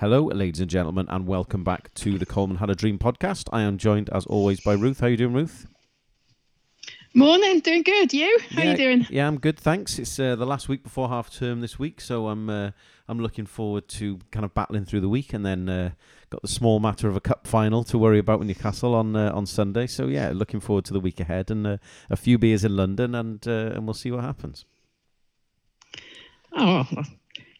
[0.00, 3.50] Hello, ladies and gentlemen, and welcome back to the Coleman Had a Dream podcast.
[3.52, 5.00] I am joined, as always, by Ruth.
[5.00, 5.66] How you doing, Ruth?
[7.12, 8.10] Morning, doing good.
[8.14, 8.38] You?
[8.48, 9.06] How yeah, you doing?
[9.10, 9.98] Yeah, I'm good, thanks.
[9.98, 12.70] It's uh, the last week before half term this week, so I'm uh,
[13.08, 15.90] I'm looking forward to kind of battling through the week, and then uh,
[16.30, 19.30] got the small matter of a cup final to worry about with Newcastle on uh,
[19.34, 19.86] on Sunday.
[19.86, 21.76] So yeah, looking forward to the week ahead and uh,
[22.08, 24.64] a few beers in London, and uh, and we'll see what happens.
[26.56, 26.88] Oh,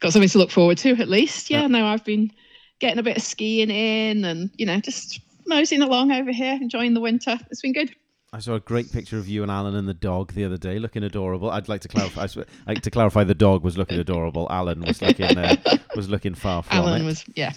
[0.00, 1.50] got something to look forward to at least.
[1.50, 2.32] Yeah, no, I've been
[2.80, 6.94] getting a bit of skiing in, and you know, just moseying along over here, enjoying
[6.94, 7.38] the winter.
[7.50, 7.94] It's been good.
[8.32, 10.78] I saw a great picture of you and Alan and the dog the other day,
[10.78, 11.50] looking adorable.
[11.50, 12.22] I'd like to clarify.
[12.22, 13.24] I'd like to clarify.
[13.24, 14.46] The dog was looking adorable.
[14.50, 15.56] Alan was looking uh,
[15.96, 17.04] was looking far from Alan it.
[17.04, 17.52] was, yeah,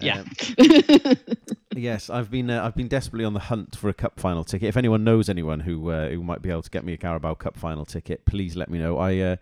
[0.00, 0.20] yeah.
[0.20, 1.16] Um,
[1.76, 4.68] yes, I've been uh, I've been desperately on the hunt for a cup final ticket.
[4.68, 7.34] If anyone knows anyone who uh, who might be able to get me a Carabao
[7.34, 8.98] Cup final ticket, please let me know.
[8.98, 9.36] I uh,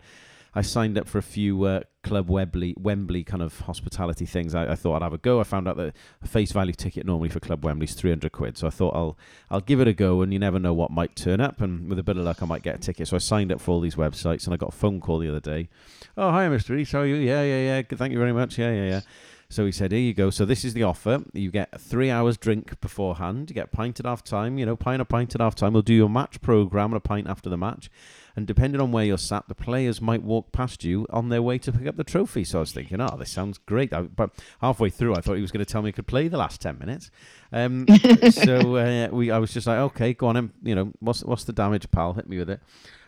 [0.53, 4.53] I signed up for a few uh, Club Wembley Wembley kind of hospitality things.
[4.53, 5.39] I, I thought I'd have a go.
[5.39, 8.33] I found out that a face value ticket normally for Club Wembley is three hundred
[8.33, 8.57] quid.
[8.57, 9.17] So I thought I'll
[9.49, 11.61] I'll give it a go, and you never know what might turn up.
[11.61, 13.07] And with a bit of luck, I might get a ticket.
[13.07, 15.29] So I signed up for all these websites, and I got a phone call the
[15.29, 15.69] other day.
[16.17, 16.71] Oh, hi, Mr.
[16.71, 16.91] Reese.
[16.91, 17.15] How are you?
[17.15, 17.81] Yeah, yeah, yeah.
[17.97, 18.57] Thank you very much.
[18.57, 19.01] Yeah, yeah, yeah.
[19.47, 20.29] So he said, "Here you go.
[20.29, 21.23] So this is the offer.
[21.33, 23.49] You get three hours drink beforehand.
[23.49, 24.57] You get a pint at half time.
[24.57, 25.73] You know, pint a pint at half time.
[25.73, 27.89] We'll do your match program and a pint after the match.
[28.35, 31.57] And depending on where you're sat, the players might walk past you on their way
[31.59, 32.43] to pick up the trophy.
[32.43, 33.93] So I was thinking, oh, this sounds great.
[33.93, 36.27] I, but halfway through, I thought he was going to tell me I could play
[36.27, 37.11] the last ten minutes.
[37.51, 37.85] Um,
[38.31, 41.43] so uh, we, I was just like, okay, go on, and you know, what's what's
[41.43, 42.13] the damage, pal?
[42.13, 42.61] Hit me with it.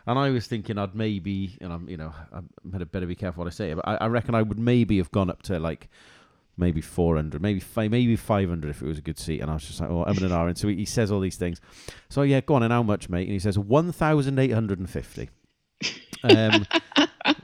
[0.06, 3.52] And I was thinking I'd maybe, and I'm, you know, I better be careful what
[3.52, 5.90] I say, but I, I reckon I would maybe have gone up to like
[6.58, 9.42] maybe 400, maybe fi- maybe 500 if it was a good seat.
[9.42, 10.48] And I was just like, oh, I'm in an hour.
[10.48, 11.59] And so he, he says all these things.
[12.09, 12.64] So yeah, go on.
[12.64, 13.23] And how much, mate?
[13.23, 15.30] And he says 1,850.
[16.26, 16.66] Um,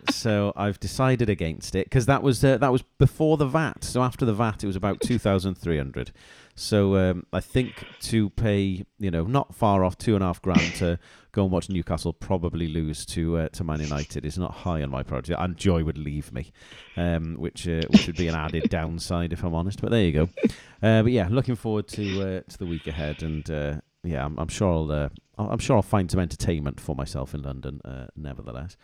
[0.10, 3.84] so I've decided against it because that was uh, that was before the VAT.
[3.84, 6.12] So after the VAT, it was about 2,300.
[6.60, 10.42] So um, I think to pay, you know, not far off two and a half
[10.42, 11.00] grand to
[11.32, 14.90] go and watch Newcastle probably lose to uh, to Man United is not high on
[14.90, 15.34] my priority.
[15.34, 16.52] And Joy would leave me,
[16.98, 19.82] um, which uh, which would be an added downside if I'm honest.
[19.82, 20.30] But there you go.
[20.84, 24.38] Uh, but yeah, looking forward to uh, to the week ahead, and uh, yeah, I'm,
[24.38, 24.92] I'm sure I'll.
[24.92, 27.80] Uh, I'm sure I'll find some entertainment for myself in London.
[27.86, 28.76] Uh, nevertheless,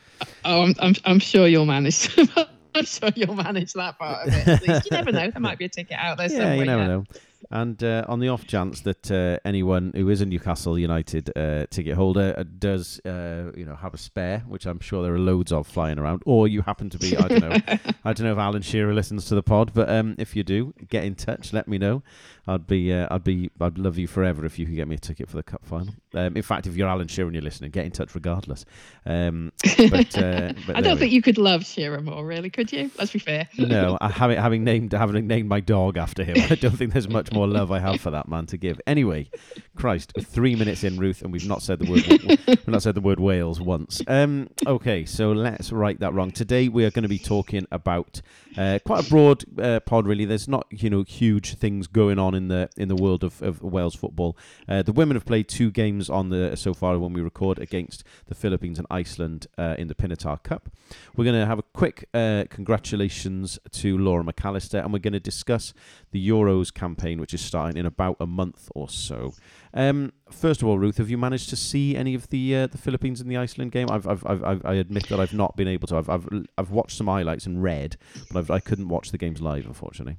[0.45, 2.17] Oh, I'm, I'm, I'm sure you'll manage.
[2.75, 4.85] I'm sure you'll manage that part of it.
[4.85, 5.31] You never know.
[5.31, 6.45] There might be a ticket out there somewhere.
[6.45, 6.65] yeah, somewhere.
[6.65, 6.87] you never yeah.
[6.87, 7.03] know.
[7.51, 11.65] And uh, on the off chance that uh, anyone who is a Newcastle United uh,
[11.69, 15.19] ticket holder uh, does, uh, you know, have a spare, which I'm sure there are
[15.19, 17.55] loads of flying around, or you happen to be, I don't know,
[18.03, 20.73] I don't know if Alan Shearer listens to the pod, but um, if you do,
[20.89, 22.03] get in touch, let me know.
[22.47, 24.99] I'd be, uh, I'd be, I'd love you forever if you could get me a
[24.99, 25.93] ticket for the cup final.
[26.13, 28.65] Um, in fact, if you're Alan Shearer and you're listening, get in touch regardless.
[29.05, 29.51] Um,
[29.89, 32.91] but, uh, but I don't think you could love Shearer more, really, could you?
[32.97, 33.49] Let's be fair.
[33.57, 37.09] no, I, having having named having named my dog after him, I don't think there's
[37.09, 38.79] much more love I have for that man to give.
[38.85, 39.29] Anyway,
[39.75, 43.01] Christ, three minutes in, Ruth, and we've not said the word we've not said the
[43.01, 44.01] word Wales once.
[44.07, 46.31] Um, okay, so let's right that wrong.
[46.31, 48.21] Today we are going to be talking about
[48.57, 50.05] uh, quite a broad uh, pod.
[50.05, 53.41] Really, there's not you know huge things going on in the in the world of,
[53.41, 54.37] of Wales football.
[54.67, 58.03] Uh, the women have played two games on the so far when we record against
[58.27, 60.69] the Philippines and Iceland uh, in the Pinatar Cup.
[61.15, 65.19] We're going to have a quick uh, congratulations to Laura McAllister, and we're going to
[65.19, 65.73] discuss
[66.11, 69.33] the Euros campaign, which is starting in about a month or so.
[69.73, 72.77] Um, first of all, Ruth, have you managed to see any of the uh, the
[72.77, 73.87] Philippines and the Iceland game?
[73.89, 75.97] I've, I've, I've, I admit that I've not been able to.
[75.97, 77.97] I've, I've, I've watched some highlights and read,
[78.31, 80.17] but I've, I couldn't watch the games live, unfortunately.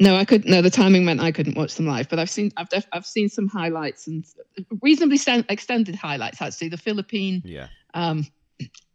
[0.00, 0.44] No, I could.
[0.46, 2.08] No, the timing meant I couldn't watch them live.
[2.08, 4.24] But I've seen, I've, def, I've seen some highlights and
[4.80, 6.40] reasonably extended highlights.
[6.40, 7.68] Actually, the Philippine, Yeah.
[7.94, 8.26] um,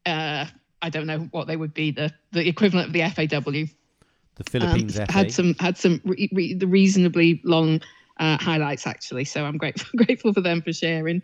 [0.06, 0.46] uh,
[0.82, 3.52] I don't know what they would be the the equivalent of the FAW.
[3.52, 5.12] The um, Philippines FA.
[5.12, 7.82] had some had some re- re- the reasonably long
[8.20, 9.26] uh, highlights actually.
[9.26, 11.22] So I'm grateful grateful for them for sharing.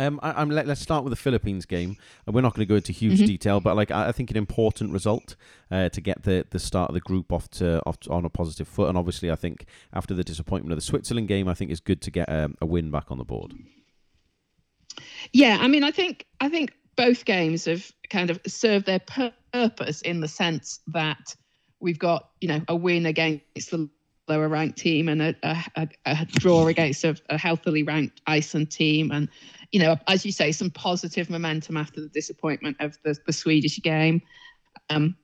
[0.00, 1.96] Um, I, I'm let, let's start with the Philippines game,
[2.26, 3.26] we're not going to go into huge Mm-hmm.
[3.26, 5.36] detail, but like I, I think an important result
[5.70, 8.30] uh, to get the, the start of the group off to off to- on a
[8.30, 11.70] positive foot, and obviously I think after the disappointment of the Switzerland game, I think
[11.70, 13.52] it's good to get um, a win back on the board.
[15.32, 19.32] Yeah, I mean, I think I think both games have kind of served their pur-
[19.52, 21.34] purpose in the sense that
[21.80, 23.88] we've got you know a win against the
[24.30, 29.10] lower ranked team and a, a, a, draw against a, a healthily ranked Iceland team,
[29.10, 29.28] and
[29.72, 33.80] you know, as you say, some positive momentum after the disappointment of the, the Swedish
[33.82, 34.22] game.
[34.88, 35.16] Um,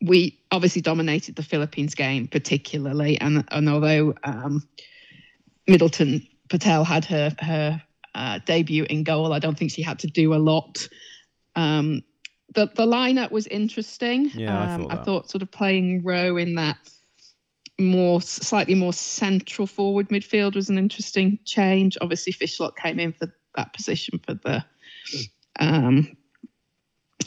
[0.00, 4.66] we obviously dominated the Philippines game particularly, and and although um,
[5.66, 7.82] Middleton Patel had her her
[8.14, 10.88] uh, debut in goal, I don't think she had to do a lot.
[11.56, 12.02] Um,
[12.54, 14.30] the the lineup was interesting.
[14.34, 16.78] Yeah, I um, thought I thought sort of playing Rowe in that
[17.78, 21.98] more slightly more central forward midfield was an interesting change.
[22.00, 24.64] Obviously, Fishlock came in for that position for the
[25.58, 26.16] um,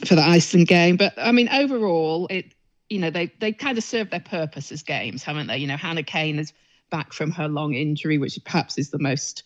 [0.05, 2.53] for the Iceland game, but I mean overall, it
[2.89, 5.57] you know they they kind of served their purpose as games, haven't they?
[5.57, 6.53] You know, Hannah Cain is
[6.89, 9.43] back from her long injury, which perhaps is the most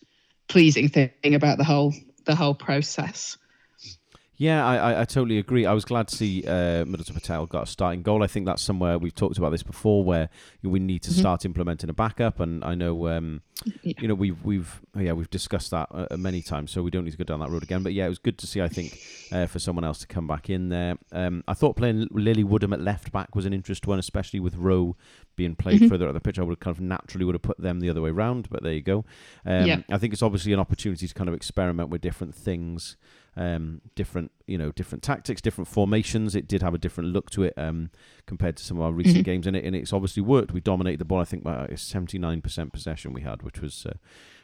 [0.48, 1.92] pleasing thing about the whole
[2.24, 3.36] the whole process.
[4.42, 5.66] Yeah, I, I, I totally agree.
[5.66, 8.24] I was glad to see uh, Middleton Patel got a starting goal.
[8.24, 10.30] I think that's somewhere we've talked about this before, where
[10.64, 11.18] we need to Mhm.
[11.20, 12.40] start implementing a backup.
[12.40, 13.42] And I know, um,
[13.84, 13.92] Yeah.
[14.00, 17.12] you know, we've we've yeah we've discussed that uh, many times, so we don't need
[17.12, 17.84] to go down that road again.
[17.84, 18.60] But yeah, it was good to see.
[18.60, 18.98] I think
[19.30, 20.96] uh, for someone else to come back in there.
[21.12, 24.56] Um, I thought playing Lily Woodham at left back was an interest one, especially with
[24.56, 24.96] Rowe
[25.36, 25.88] being played Mhm.
[25.88, 26.40] further up the pitch.
[26.40, 28.64] I would have kind of naturally would have put them the other way round, but
[28.64, 29.04] there you go.
[29.46, 29.82] Um, Yeah.
[29.88, 32.96] I think it's obviously an opportunity to kind of experiment with different things
[33.36, 36.34] um, different you know different tactics, different formations.
[36.34, 37.90] It did have a different look to it um,
[38.26, 39.24] compared to some of our recent Mhm.
[39.24, 40.52] games, and it and it's obviously worked.
[40.52, 41.20] We dominated the ball.
[41.20, 43.94] I think by seventy nine percent possession we had, which was uh,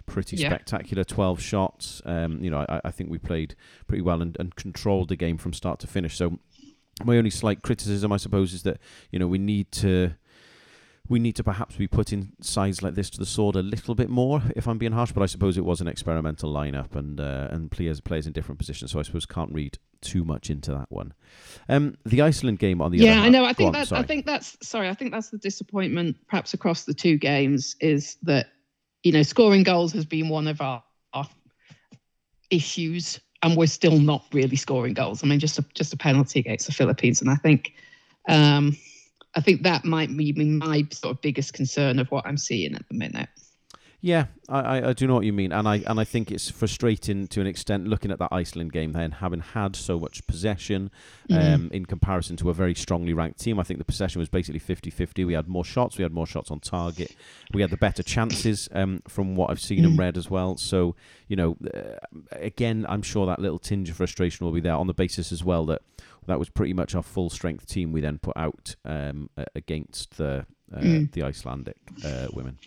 [0.06, 0.49] pretty Yeah.
[0.49, 1.05] spectacular.
[1.05, 2.00] Twelve shots.
[2.06, 3.55] Um, you know, I, I think we played
[3.87, 6.17] pretty well and, and controlled the game from start to finish.
[6.17, 6.38] So
[7.05, 8.79] my only slight criticism, I suppose, is that
[9.12, 10.14] you know we need to
[11.08, 14.10] we need to perhaps be putting sides like this to the sword a little bit
[14.10, 15.12] more, if I'm being harsh.
[15.12, 18.58] But I suppose it was an experimental lineup and uh, and players players in different
[18.58, 21.14] positions, so I suppose can't read too much into that one.
[21.69, 23.44] Um, the Iceland game on the yeah, other I hand- know.
[23.44, 24.02] I think on, that sorry.
[24.02, 24.88] I think that's sorry.
[24.88, 28.49] I think that's the disappointment, perhaps across the two games, is that
[29.02, 30.82] you know scoring goals has been one of our,
[31.14, 31.26] our
[32.50, 35.25] issues, and we're still not really scoring goals.
[35.25, 37.72] I mean, just a just a penalty against the Philippines, and I think.
[38.28, 38.76] Um,
[39.38, 42.82] I think that might be my sort of biggest concern of what I'm seeing at
[42.88, 43.29] the minute.
[44.00, 46.49] Yeah, I, I, I do know what you mean, and I and I think it's
[46.50, 50.90] frustrating to an extent looking at that Iceland game then having had so much possession
[51.29, 51.55] Mhm.
[51.55, 53.58] um, in comparison to a very strongly ranked team.
[53.61, 55.25] I think the possession was basically 50-50.
[55.26, 57.14] We had more shots, we had more shots on target,
[57.52, 59.99] we had the better chances um, from what I've seen and Mhm.
[59.99, 60.56] read as well.
[60.56, 60.94] So
[61.29, 61.99] you know, uh,
[62.32, 65.43] again, I'm sure that little tinge of frustration will be there on the basis as
[65.44, 65.82] well that
[66.29, 70.47] that was pretty much our full strength team we then put out um, against the
[70.73, 71.11] uh, Mm.
[71.13, 72.59] the Icelandic uh, women.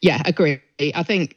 [0.00, 0.60] Yeah, agree.
[0.94, 1.36] I think,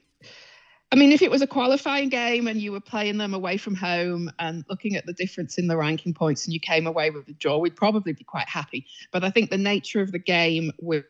[0.92, 3.76] I mean, if it was a qualifying game and you were playing them away from
[3.76, 7.28] home and looking at the difference in the ranking points and you came away with
[7.28, 8.86] a draw, we'd probably be quite happy.
[9.12, 11.06] But I think the nature of the game with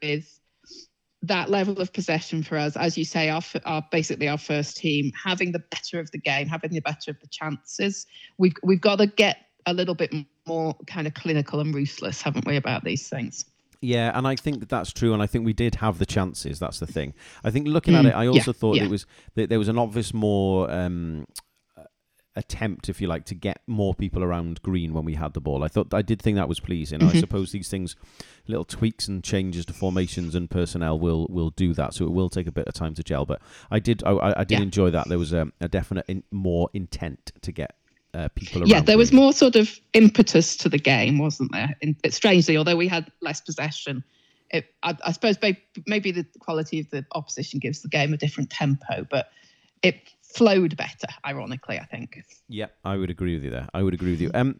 [1.27, 5.11] that level of possession for us, as you say, our, our basically our first team
[5.23, 8.05] having the better of the game, having the better of the chances,
[8.37, 10.13] we've we've got to get a little bit
[10.47, 13.45] more kind of clinical and ruthless, haven't we, about these things?
[13.81, 16.57] Yeah, and I think that that's true, and I think we did have the chances.
[16.57, 17.13] That's the thing.
[17.43, 18.85] I think looking at Mm, it, I yeah, also thought yeah.
[18.85, 21.25] it was that there was an obvious more um,
[22.37, 25.63] attempt, if you like, to get more people around green when we had the ball.
[25.63, 27.01] I thought I did think that was pleasing.
[27.03, 27.19] I Mhm.
[27.19, 27.95] suppose these things,
[28.47, 31.93] little tweaks and changes to formations and personnel will will do that.
[31.93, 33.25] So it will take a bit of time to gel.
[33.25, 33.41] But
[33.71, 34.63] I did I, I- I did Yeah.
[34.63, 35.09] enjoy that.
[35.09, 37.75] There was a, a definite in, more intent to get
[38.13, 38.69] uh, people around.
[38.69, 41.75] yeah, there was more sort of impetus to the game, wasn't there?
[41.81, 44.03] In, it, strangely, although we had less possession,
[44.49, 45.37] it, I, I suppose
[45.85, 49.29] maybe the quality of the opposition gives the game a different tempo, but
[49.83, 49.97] it
[50.33, 51.07] flowed better.
[51.25, 52.23] Ironically, I think.
[52.47, 53.67] Yeah, I would agree with you there.
[53.73, 54.31] I would agree with you.
[54.33, 54.59] Um,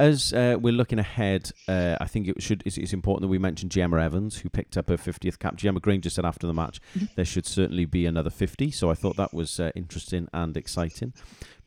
[0.00, 2.62] as uh, we're looking ahead, uh, I think it should.
[2.64, 5.56] It's, it's important that we mention Gemma Evans, who picked up her 50th cap.
[5.56, 6.80] Gemma Grainger said after the match
[7.16, 8.70] there should certainly be another 50.
[8.70, 11.14] So I thought that was uh, interesting and exciting.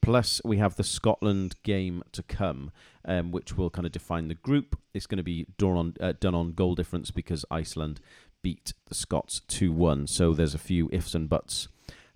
[0.01, 2.71] Plus, we have the Scotland game to come,
[3.05, 4.79] um, which will kind of define the group.
[4.93, 7.99] It's going to be done on uh, done on goal difference because Iceland
[8.41, 10.09] beat the Scots 2-1.
[10.09, 11.67] So there's a few ifs and buts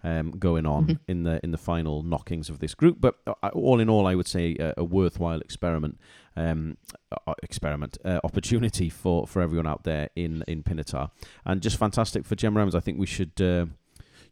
[0.06, 1.00] um, going on Mhm.
[1.08, 2.98] in the in the final knockings of this group.
[3.00, 5.98] But uh, all in all, I would say a, a worthwhile experiment,
[6.36, 6.78] um,
[7.12, 11.10] uh, experiment uh, opportunity for, for everyone out there in in Pinatar,
[11.44, 12.76] and just fantastic for Gemma Evans.
[12.76, 13.66] I think we should uh,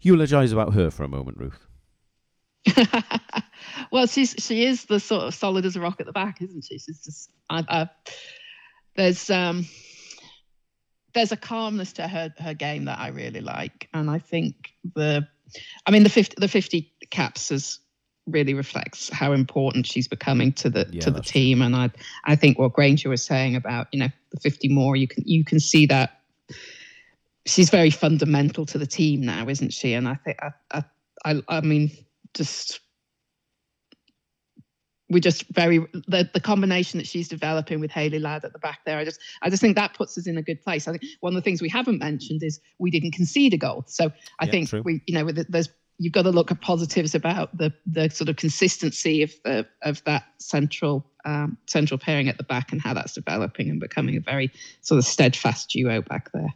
[0.01, 1.65] eulogize about her for a moment, Ruth.
[3.91, 6.63] well, she's she is the sort of solid as a rock at the back, isn't
[6.63, 6.77] she?
[6.77, 7.89] She's just I, I,
[8.95, 9.65] there's um
[11.13, 15.27] there's a calmness to her her game that I really like, and I think the
[15.85, 17.79] I mean the fifty the fifty caps is
[18.25, 21.41] really reflects how important she's becoming to the Yeah, to the that's true.
[21.41, 21.89] team, and I
[22.25, 25.43] I think what Grainger was saying about you know the fifty more you can you
[25.43, 26.21] can see that
[27.45, 29.93] she's very fundamental to the team now, isn't she?
[29.93, 30.83] And I think I I
[31.25, 31.91] I, I mean
[32.33, 32.79] just
[35.13, 38.79] we just very the, the combination that she's developing with Hayley Ladd at the back
[38.85, 38.97] there.
[38.97, 40.87] I just I just think that puts us in a good place.
[40.87, 43.83] I think one of the things we haven't mentioned is we didn't concede a goal.
[43.87, 44.81] So I Yeah, think true.
[44.83, 48.35] we you know there's you've got to look at positives about the the sort of
[48.35, 53.13] consistency of the of that central um, central pairing at the back and how that's
[53.13, 54.51] developing and becoming a very
[54.81, 56.53] sort of steadfast duo back there.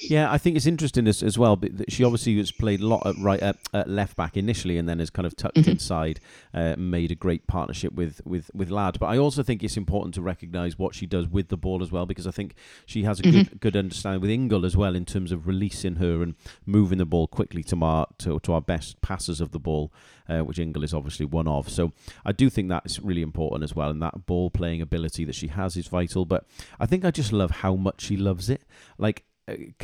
[0.00, 1.56] Yeah, I think it's interesting as, as well.
[1.56, 4.88] But she obviously has played a lot at right at, at left back initially, and
[4.88, 5.70] then has kind of tucked mm-hmm.
[5.70, 6.20] inside,
[6.54, 8.98] uh, made a great partnership with with with Ladd.
[8.98, 11.90] But I also think it's important to recognise what she does with the ball as
[11.90, 13.38] well, because I think she has a mm-hmm.
[13.38, 16.34] good good understanding with Ingle as well in terms of releasing her and
[16.64, 19.92] moving the ball quickly to our to, to our best passers of the ball,
[20.28, 21.68] uh, which Ingle is obviously one of.
[21.68, 21.92] So
[22.24, 25.34] I do think that is really important as well, and that ball playing ability that
[25.34, 26.24] she has is vital.
[26.24, 26.46] But
[26.78, 28.62] I think I just love how much she loves it.
[28.98, 29.74] Like I,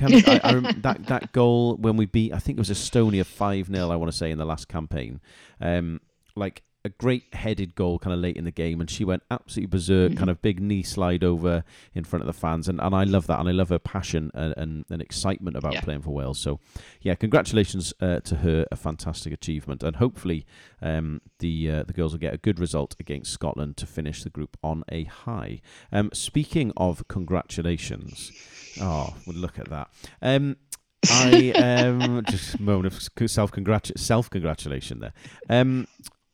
[0.42, 3.96] I that that goal when we beat, I think it was Estonia five 0 I
[3.96, 5.20] want to say in the last campaign.
[5.60, 6.00] Um,
[6.34, 9.68] like a great headed goal kind of late in the game, and she went absolutely
[9.68, 10.18] berserk, mm-hmm.
[10.18, 13.26] kind of big knee slide over in front of the fans, and, and I love
[13.28, 15.80] that, and I love her passion and, and, and excitement about yeah.
[15.80, 16.38] playing for Wales.
[16.38, 16.60] So,
[17.00, 20.44] yeah, congratulations uh, to her, a fantastic achievement, and hopefully
[20.80, 24.30] um, the uh, the girls will get a good result against Scotland to finish the
[24.30, 25.60] group on a high.
[25.92, 28.32] Um, speaking of congratulations,
[28.80, 29.88] oh, well, look at that.
[30.20, 30.56] Um,
[31.10, 33.50] I um just a moment of self
[33.96, 35.12] self congratulation there.
[35.48, 35.86] Um,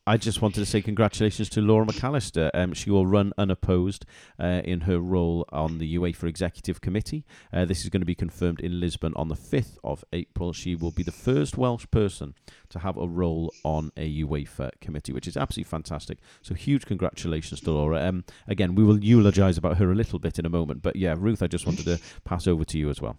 [0.09, 2.49] I just wanted to say congratulations to Laura McAllister.
[2.55, 4.07] Um, she will run unopposed
[4.41, 7.27] uh, in her role on the UEFA Executive Committee.
[7.53, 10.55] Uh, this is going to be confirmed in Lisbon on the 5th of April.
[10.55, 12.35] She will be the first Welsh person
[12.71, 16.21] to have a role on a UEFA committee, which is absolutely fantastic.
[16.41, 18.03] So huge congratulations to Laura.
[18.03, 20.81] Um, again, we will eulogise about her a little bit in a moment.
[20.81, 23.19] But yeah, Ruth, I just wanted to pass over to you as well.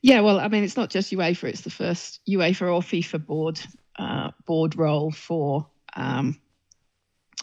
[0.00, 3.60] Yeah, well, I mean, it's not just UEFA; it's the first UEFA or FIFA board
[3.98, 6.38] uh, board role for um,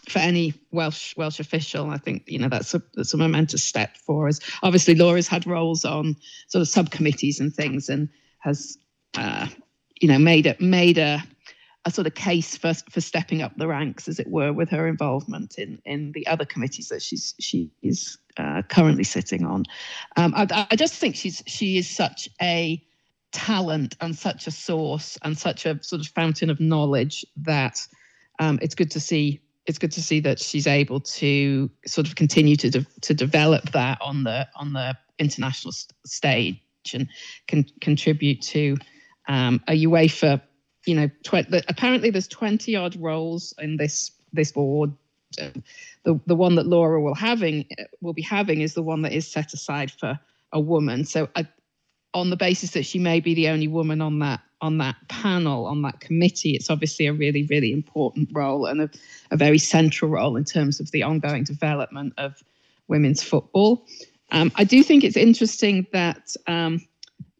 [0.08, 1.90] for any Welsh Welsh official.
[1.90, 4.40] I think you know that's a that's a momentous step for us.
[4.62, 6.16] Obviously, Laura's had roles on
[6.48, 8.78] sort of subcommittees and things, and has
[9.16, 9.46] uh,
[10.00, 11.22] you know made it made a
[11.86, 14.86] a sort of case for for stepping up the ranks, as it were, with her
[14.86, 19.64] involvement in in the other committees that she's she is uh, currently sitting on.
[20.16, 22.82] Um, I, I just think she's she is such a
[23.32, 27.86] talent and such a source and such a sort of fountain of knowledge that
[28.38, 32.16] um, it's good to see it's good to see that she's able to sort of
[32.16, 36.58] continue to de- to develop that on the on the international st- stage
[36.94, 37.08] and
[37.46, 38.76] can contribute to
[39.28, 40.40] um, a UEFA.
[40.86, 44.92] You know, tw- apparently there's 20 odd roles in this this board.
[45.36, 47.66] the the one that Laura will having
[48.00, 50.18] will be having is the one that is set aside for
[50.52, 51.04] a woman.
[51.04, 51.46] So I,
[52.14, 55.66] on the basis that she may be the only woman on that on that panel
[55.66, 58.90] on that committee it's obviously a really really important role and a,
[59.30, 62.42] a very central role in terms of the ongoing development of
[62.88, 63.86] women's football.
[64.32, 66.80] Um, i do think it's interesting that um,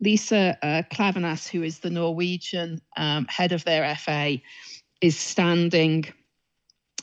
[0.00, 4.40] Lise uh, klaveness who is the norwegian um, head of their fa
[5.00, 6.06] is standing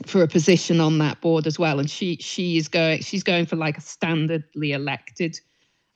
[0.06, 1.80] for a position on that board as well.
[1.80, 5.40] And she she is going she's going for like a standardly elected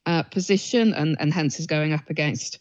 [0.05, 2.59] uh, position and, and hence is going up against,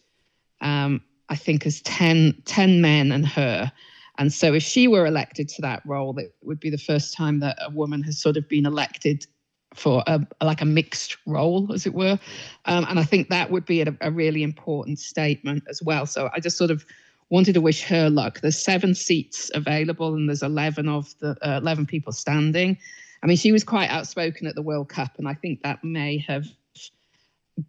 [0.61, 3.71] um, I think, as 10, 10 men and her.
[4.17, 7.39] And so if she were elected to that role, it would be the first time
[7.39, 9.25] that a woman has sort of been elected
[9.73, 12.19] for a, like a mixed role, as it were.
[12.65, 16.05] Um, and I think that would be a, a, really important statement as well.
[16.05, 16.85] So I just sort of
[17.29, 18.41] wanted to wish her luck.
[18.41, 22.77] There's seven seats available, and there's 11 of the uh, 11 people standing.
[23.23, 26.17] I mean, she was quite outspoken at the World Cup, and I think that may
[26.27, 26.47] have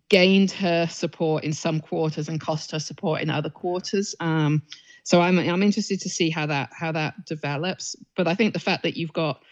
[0.08, 4.14] gained her support in some quarters and cost her support in other quarters.
[4.20, 4.62] Um,
[5.04, 7.96] so I'm I'm interested to see how that how that develops.
[8.16, 9.42] But I think the fact that you've got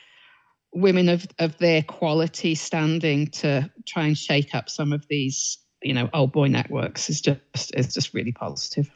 [0.72, 5.94] women of of their quality standing to try and shake up some of these you
[5.94, 8.90] know old boy networks is just is just really positive.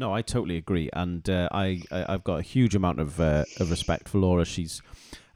[0.00, 3.44] No, I totally agree, and uh, I, I have got a huge amount of uh,
[3.58, 4.46] of respect for Laura.
[4.46, 4.80] She's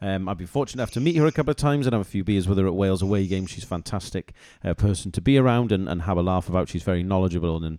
[0.00, 2.04] um, I've been fortunate enough to meet her a couple of times and have a
[2.08, 3.50] few beers with her at Wales away games.
[3.50, 4.32] She's a fantastic
[4.64, 6.70] uh, person to be around and, and have a laugh about.
[6.70, 7.78] She's very knowledgeable and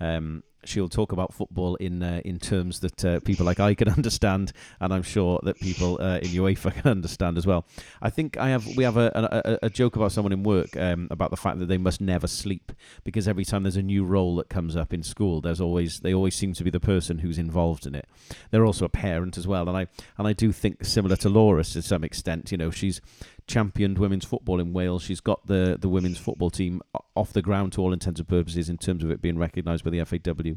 [0.00, 3.88] um, she'll talk about football in uh, in terms that uh, people like I can
[3.98, 7.64] understand, and I'm sure that people uh, in UEFA can understand as well.
[8.02, 11.08] I think I have we have a, a, a joke about someone in work um,
[11.10, 12.72] about the fact that they must never sleep
[13.04, 16.14] because every time there's a new role that comes up in school, there's always they
[16.14, 18.06] always seem to be the person who's involved in it.
[18.50, 19.86] They're also a parent as well, and I
[20.18, 22.52] and I do think similar to Laura to some extent.
[22.52, 23.00] You know, she's
[23.46, 25.02] championed women's football in Wales.
[25.02, 26.80] She's got the, the women's football team
[27.14, 29.90] off the ground to all intents and purposes in terms of it being recognised by
[29.90, 30.56] the FAW.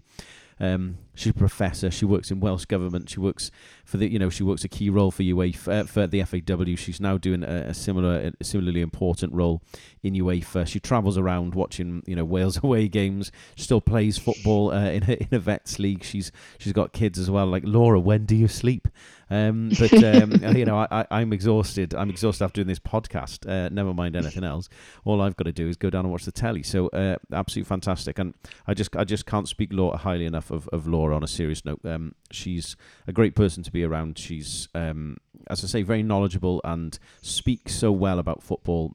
[0.59, 1.91] Um, she's a professor.
[1.91, 3.09] She works in Welsh government.
[3.09, 3.51] She works
[3.85, 6.75] for the, you know, she works a key role for UEFA uh, for the FAW.
[6.75, 9.61] She's now doing a, a similar, a similarly important role
[10.01, 10.65] in UEFA.
[10.65, 13.31] She travels around watching, you know, Wales away games.
[13.55, 16.03] She still plays football uh, in a, in a vets league.
[16.03, 17.45] She's she's got kids as well.
[17.45, 18.87] Like Laura, when do you sleep?
[19.29, 21.93] Um, but um, you know, I, am exhausted.
[21.93, 23.47] I'm exhausted after doing this podcast.
[23.49, 24.69] Uh, never mind anything else.
[25.05, 26.63] All I've got to do is go down and watch the telly.
[26.63, 28.19] So uh, absolutely fantastic.
[28.19, 28.33] And
[28.67, 31.65] I just I just can't speak Laura highly enough of, of Laura on a serious
[31.65, 31.81] note.
[31.83, 32.75] Um, she's
[33.07, 34.17] a great person to be around.
[34.17, 35.17] She's um,
[35.49, 38.93] as I say, very knowledgeable and speaks so well about football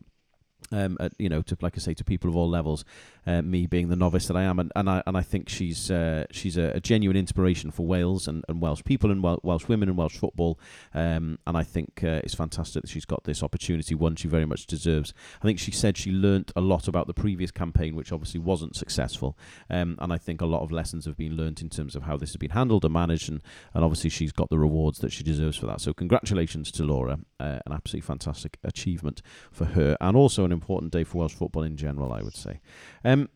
[0.73, 2.85] um, at, you know, to like I say, to people of all levels.
[3.25, 5.91] Uh, me being the novice that I am, and, and I and I think she's
[5.93, 9.89] uh, she's a, a, genuine inspiration for Wales and, and Welsh people and Welsh women
[9.89, 10.59] and Welsh football.
[10.93, 14.45] Um, and I think uh, it's fantastic that she's got this opportunity, one she very
[14.45, 15.15] much deserves.
[15.41, 18.75] I think she said she learnt a lot about the previous campaign, which obviously wasn't
[18.75, 19.39] successful.
[19.71, 22.17] Um, and I think a lot of lessons have been learnt in terms of how
[22.17, 23.43] this has been handled and managed, and,
[23.75, 25.81] and obviously she's got the rewards that she deserves for that.
[25.81, 30.93] So congratulations to Laura, uh, an absolutely fantastic achievement for her, and also an important
[30.93, 32.61] day for Welsh football in general, I would say.
[33.05, 33.29] Um,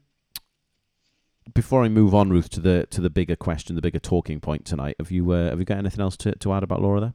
[1.54, 4.64] before I move on, Ruth, to the to the bigger question, the bigger talking point
[4.64, 7.14] tonight, have you uh, have you got anything else to, to add about Laura there?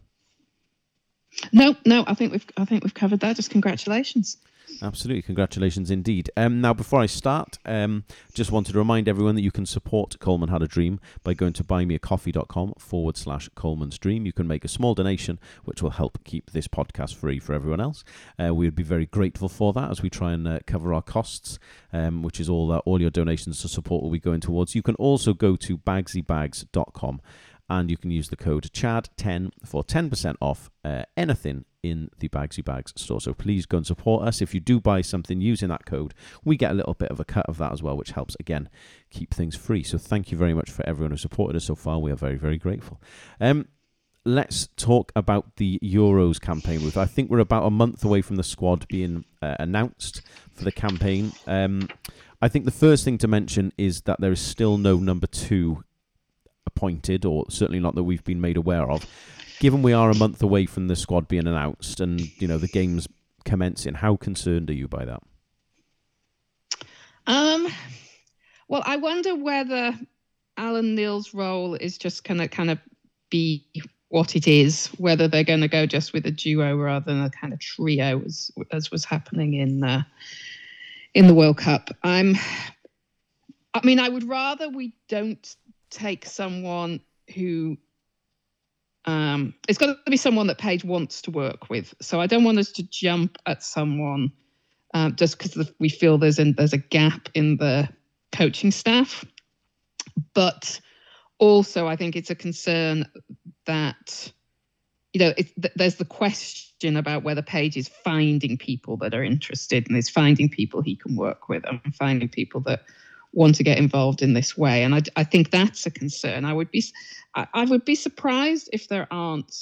[1.53, 3.36] No, no, I think we've I think we've covered that.
[3.38, 4.38] Just congratulations.
[4.81, 5.21] Absolutely.
[5.21, 6.31] Congratulations indeed.
[6.35, 10.19] Um, now, before I start, um, just wanted to remind everyone that you can support
[10.19, 14.25] Coleman Had a Dream by going to buymeacoffee.com forward slash Coleman's Dream.
[14.25, 17.79] You can make a small donation, which will help keep this podcast free for everyone
[17.79, 18.03] else.
[18.43, 21.01] Uh, we would be very grateful for that as we try and uh, cover our
[21.01, 21.59] costs,
[21.93, 24.75] um, which is all, uh, all your donations to support will be going towards.
[24.75, 27.21] You can also go to bagsiebags.com
[27.71, 32.63] and you can use the code CHAD10 for 10% off uh, anything in the Bagsy
[32.63, 33.21] Bags store.
[33.21, 34.41] So please go and support us.
[34.41, 36.13] If you do buy something using that code,
[36.43, 38.69] we get a little bit of a cut of that as well, which helps, again,
[39.09, 39.83] keep things free.
[39.83, 41.97] So thank you very much for everyone who supported us so far.
[41.97, 43.01] We are very, very grateful.
[43.39, 43.69] Um,
[44.25, 46.97] let's talk about the Euros campaign, Ruth.
[46.97, 50.23] I think we're about a month away from the squad being uh, announced
[50.53, 51.31] for the campaign.
[51.47, 51.87] Um,
[52.41, 55.85] I think the first thing to mention is that there is still no number two
[56.75, 59.05] appointed, or certainly not that we've been made aware of.
[59.59, 62.67] Given we are a month away from the squad being announced and you know the
[62.67, 63.07] games
[63.45, 65.21] commencing, how concerned are you by that?
[67.27, 67.67] Um,
[68.67, 69.97] well, I wonder whether
[70.57, 72.79] Alan Neil's role is just going to kind of
[73.29, 73.65] be
[74.10, 77.29] what it is, whether they're going to go just with a duo rather than a
[77.29, 80.03] kind of trio, as as was happening in uh,
[81.13, 81.89] in the World Cup.
[82.03, 82.36] I'm.
[83.73, 85.55] I mean, I would rather we don't
[85.91, 87.01] take someone
[87.36, 87.77] who
[89.06, 91.93] um, it's got to be someone that Page wants to work with.
[92.01, 94.32] So I don't want us to jump at someone
[94.93, 97.89] um, just because we feel there's a, there's a gap in the
[98.32, 99.25] coaching staff.
[100.34, 100.80] But
[101.39, 103.06] also, I think it's a concern
[103.65, 104.32] that
[105.13, 109.88] you know th- there's the question about whether Page is finding people that are interested
[109.88, 112.84] and is finding people he can work with and finding people that
[113.34, 114.84] want to get involved in this way.
[114.84, 116.46] And I, I think that's a concern.
[116.46, 116.84] I would be
[117.36, 119.54] I, I would be surprised if there aren't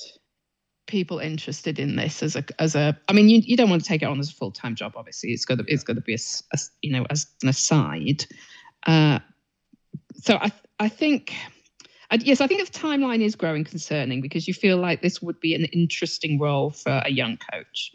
[0.88, 3.88] people interested in this as a as a I mean you, you don't want to
[3.88, 6.02] take it on as a full time job obviously it's got to it's got to
[6.02, 6.20] be a,
[6.52, 8.26] a, you know as an aside
[8.88, 9.20] uh,
[10.16, 11.36] so I I think
[12.22, 15.54] yes I think the timeline is growing concerning because you feel like this would be
[15.54, 17.92] an interesting role for a young coach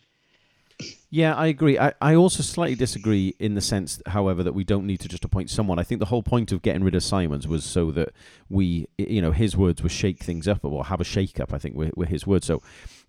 [1.10, 1.78] yeah, I agree.
[1.78, 5.24] I, I also slightly disagree in the sense, however, that we don't need to just
[5.24, 5.78] appoint someone.
[5.78, 8.10] I think the whole point of getting rid of Symons was so that
[8.48, 11.58] we, you know, his words were shake things up or have a shake up, I
[11.58, 12.46] think, were, were his words.
[12.46, 12.62] So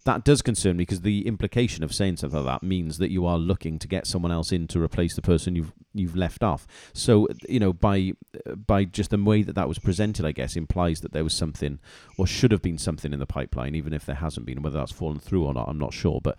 [0.06, 3.26] that does concern me because the implication of saying something like that means that you
[3.26, 6.68] are looking to get someone else in to replace the person you've you've left off.
[6.94, 8.14] So you know by
[8.56, 11.80] by just the way that that was presented, I guess implies that there was something
[12.18, 14.62] or should have been something in the pipeline, even if there hasn't been.
[14.62, 16.22] Whether that's fallen through or not, I'm not sure.
[16.22, 16.38] But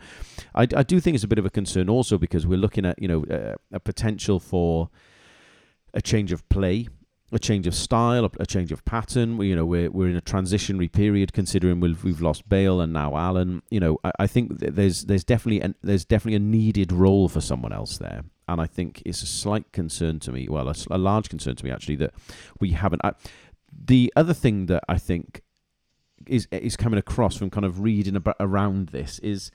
[0.54, 3.00] I, I do think it's a bit of a concern also because we're looking at
[3.02, 4.90] you know uh, a potential for
[5.92, 6.88] a change of play
[7.32, 9.36] a change of style, a change of pattern.
[9.36, 12.92] We, you know, we're we're in a transitionary period considering we've we've lost Bale and
[12.92, 13.62] now Allen.
[13.70, 17.40] You know, I, I think there's there's definitely an, there's definitely a needed role for
[17.40, 20.48] someone else there, and I think it's a slight concern to me.
[20.48, 22.14] Well, a, a large concern to me actually that
[22.60, 23.02] we haven't.
[23.04, 23.12] I,
[23.72, 25.42] the other thing that I think
[26.26, 29.50] is is coming across from kind of reading about around this is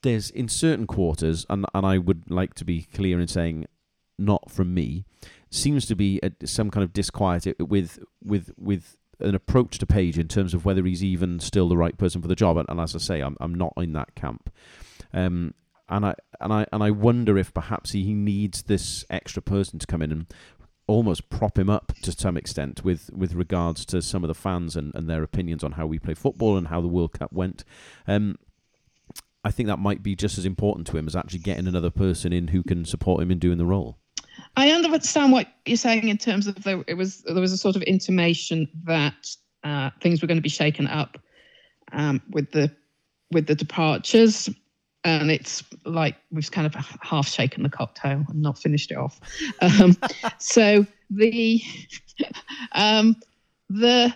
[0.00, 3.66] there's in certain quarters, and and I would like to be clear in saying
[4.18, 5.04] not from me
[5.52, 10.18] seems to be a, some kind of disquiet with with with an approach to Page
[10.18, 12.56] in terms of whether he's even still the right person for the job.
[12.56, 14.52] And, and as I say, I'm I'm not in that camp.
[15.12, 15.54] Um,
[15.88, 19.86] and I and I and I wonder if perhaps he needs this extra person to
[19.86, 20.26] come in and
[20.86, 24.74] almost prop him up to some extent with with regards to some of the fans
[24.74, 27.64] and, and their opinions on how we play football and how the World Cup went.
[28.08, 28.36] Um,
[29.44, 32.32] I think that might be just as important to him as actually getting another person
[32.32, 33.98] in who can support him in doing the role.
[34.56, 37.76] I understand what you're saying in terms of the, it was there was a sort
[37.76, 41.18] of intimation that uh, things were going to be shaken up
[41.92, 42.70] um, with the
[43.30, 44.50] with the departures,
[45.04, 49.20] and it's like we've kind of half shaken the cocktail and not finished it off.
[49.60, 49.96] Um,
[50.38, 51.62] so the
[52.72, 53.16] um,
[53.70, 54.14] the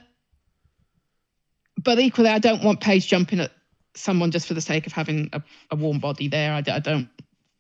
[1.83, 3.53] but equally, I don't want Page jumping at
[3.95, 6.53] someone just for the sake of having a, a warm body there.
[6.53, 7.09] I, I don't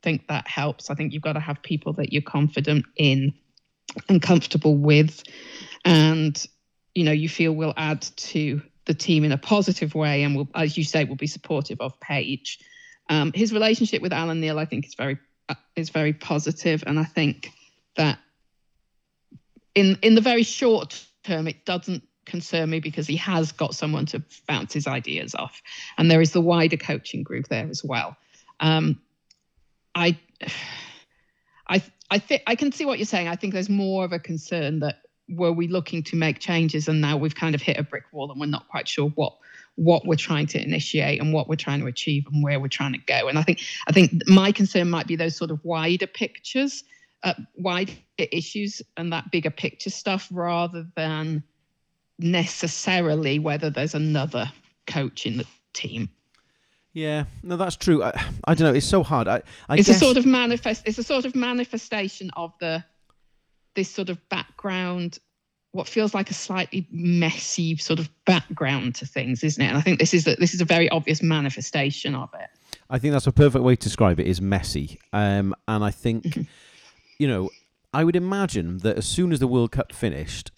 [0.03, 0.91] think that helps.
[0.91, 3.35] I think you've got to have people that you're confident in
[4.09, 5.23] and comfortable with,
[5.85, 6.45] and
[6.95, 10.49] you know you feel will add to the team in a positive way, and will,
[10.55, 12.59] as you say, will be supportive of Page.
[13.09, 16.99] Um, his relationship with Alan Neil, I think, is very uh, is very positive, and
[16.99, 17.51] I think
[17.97, 18.19] that
[19.75, 24.07] in in the very short term, it doesn't concern me because he has got someone
[24.07, 25.63] to bounce his ideas off,
[25.99, 28.17] and there is the wider coaching group there as well.
[28.61, 29.01] Um,
[29.97, 30.19] I,
[31.69, 33.29] I, I think I can see what you're saying.
[33.29, 34.97] I think there's more of a concern that
[35.29, 38.31] were we looking to make changes and now we've kind of hit a brick wall
[38.31, 39.37] and we're not quite sure what
[39.75, 42.93] what we're trying to initiate and what we're trying to achieve and where we're trying
[42.93, 43.29] to go.
[43.29, 46.85] And I think I think my concern might be those sort of wider pictures,
[47.23, 51.43] uh, wider issues, and that bigger picture stuff rather than
[52.19, 54.51] necessarily whether there's another
[54.87, 56.09] coach in the team.
[56.97, 58.03] Yeah, no, that's true.
[58.03, 58.11] I,
[58.45, 58.73] I don't know.
[58.73, 59.29] It's so hard.
[59.29, 59.97] I, I it's guess...
[59.97, 60.83] a sort of manifest.
[60.87, 62.83] It's a sort of manifestation of the
[63.75, 65.19] this sort of background,
[65.73, 69.67] what feels like a slightly messy sort of background to things, isn't it?
[69.67, 72.49] And I think this is a, this is a very obvious manifestation of it.
[72.89, 74.27] I think that's a perfect way to describe it.
[74.27, 76.43] Is messy, um, and I think, mm-hmm.
[77.19, 77.51] you know,
[77.93, 80.51] I would imagine that as soon as the World Cup finished,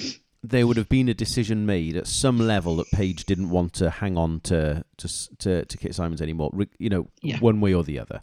[0.43, 3.91] there would have been a decision made at some level that Page didn't want to
[3.91, 6.53] hang on to to to, to Kit Symons anymore.
[6.79, 7.39] You know, yeah.
[7.39, 8.23] one way or the other.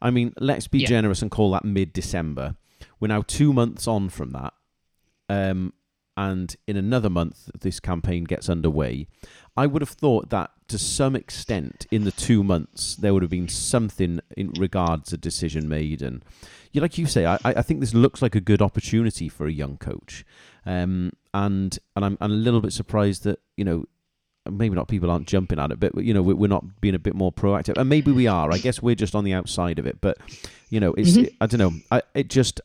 [0.00, 0.88] I mean, let's be yeah.
[0.88, 2.56] generous and call that mid-December.
[3.00, 4.52] We're now two months on from that,
[5.28, 5.72] um,
[6.16, 9.06] and in another month, this campaign gets underway.
[9.56, 13.30] I would have thought that to some extent, in the two months, there would have
[13.30, 16.22] been something in regards to decision made, and
[16.80, 19.76] like you say, I, I think this looks like a good opportunity for a young
[19.76, 20.24] coach.
[20.64, 23.84] Um, and and I'm, I'm a little bit surprised that you know
[24.50, 27.14] maybe not people aren't jumping at it, but you know we're not being a bit
[27.14, 28.52] more proactive, and maybe we are.
[28.52, 30.18] I guess we're just on the outside of it, but
[30.70, 31.34] you know, it's mm-hmm.
[31.40, 31.72] I don't know.
[31.90, 32.60] I it just.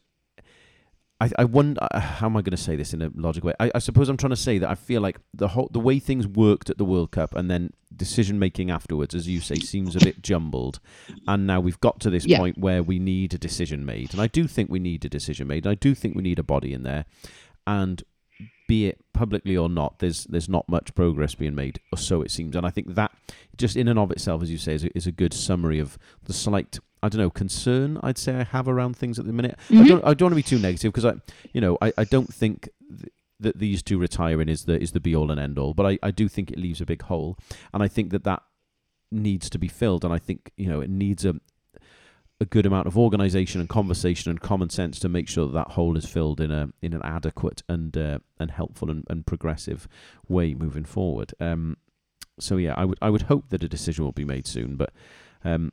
[1.22, 3.54] I, I wonder uh, how am I going to say this in a logical way.
[3.60, 6.00] I, I suppose I'm trying to say that I feel like the whole the way
[6.00, 9.96] things worked at the World Cup and then decision making afterwards, as you say, seems
[9.96, 10.80] a bit jumbled.
[11.28, 12.40] And now we've got to this yeah.
[12.40, 15.48] point where we need a decision made, and I do think we need a decision
[15.48, 15.68] made.
[15.68, 17.06] I do think we need a body in there,
[17.68, 18.04] and
[18.68, 22.32] be it publicly or not, there's there's not much progress being made, or so it
[22.32, 22.56] seems.
[22.56, 23.12] And I think that
[23.58, 26.00] just in and of itself, as you say, is a, is a good summary of
[26.24, 29.58] the slight, I don't know, concern I'd say I have around things at the minute.
[29.70, 29.84] Mm-hmm.
[29.84, 31.16] I don't I don't want to be too negative because I,
[31.54, 32.70] you know, I, I don't think.
[32.90, 35.84] Th- that these two retiring is the is the be all and end all, but
[35.84, 37.40] I, I do think it leaves a big hole,
[37.74, 38.44] and I think that that
[39.12, 41.42] needs to be filled, and I think you know it needs a
[42.42, 45.74] a good amount of organisation and conversation and common sense to make sure that that
[45.74, 49.88] hole is filled in a in an adequate and uh, and helpful and, and progressive
[50.28, 51.34] way moving forward.
[51.40, 51.78] Um,
[52.40, 54.92] so yeah, I would I would hope that a decision will be made soon, but
[55.44, 55.72] um,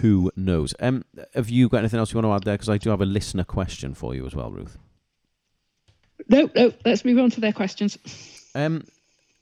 [0.00, 0.74] who knows?
[0.80, 2.54] Um, have you got anything else you want to add there?
[2.54, 4.78] Because I do have a listener question for you as well, Ruth.
[6.28, 6.72] No, no.
[6.84, 7.98] Let's move on to their questions.
[8.54, 8.84] Um,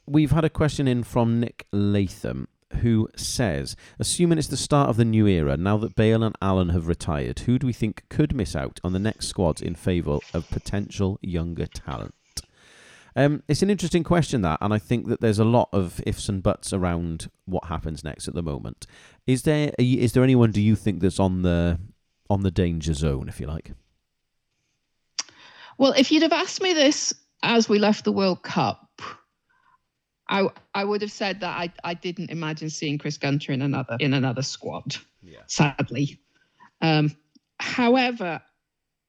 [0.07, 2.49] we've had a question in from Nick Latham,
[2.81, 6.71] who says, assuming it's the start of the new era, now that Bale and Allen
[6.71, 10.19] have retired, who do we think could miss out on the next squad in favour
[10.33, 12.15] of potential younger talent?
[13.15, 16.29] Um, it's an interesting question that, and I think that there's a lot of ifs
[16.29, 18.87] and buts around what happens next at the moment.
[19.27, 21.79] Is there is there anyone do you think that's on the
[22.29, 23.73] on the danger zone, if you like?
[25.79, 29.03] Well, if you'd have asked me this as we left the World Cup,
[30.29, 33.97] I I would have said that I, I didn't imagine seeing Chris Gunter in another
[34.01, 34.97] in another squad.
[35.23, 35.41] Yeah.
[35.47, 36.21] Sadly,
[36.81, 37.15] um,
[37.61, 38.43] however,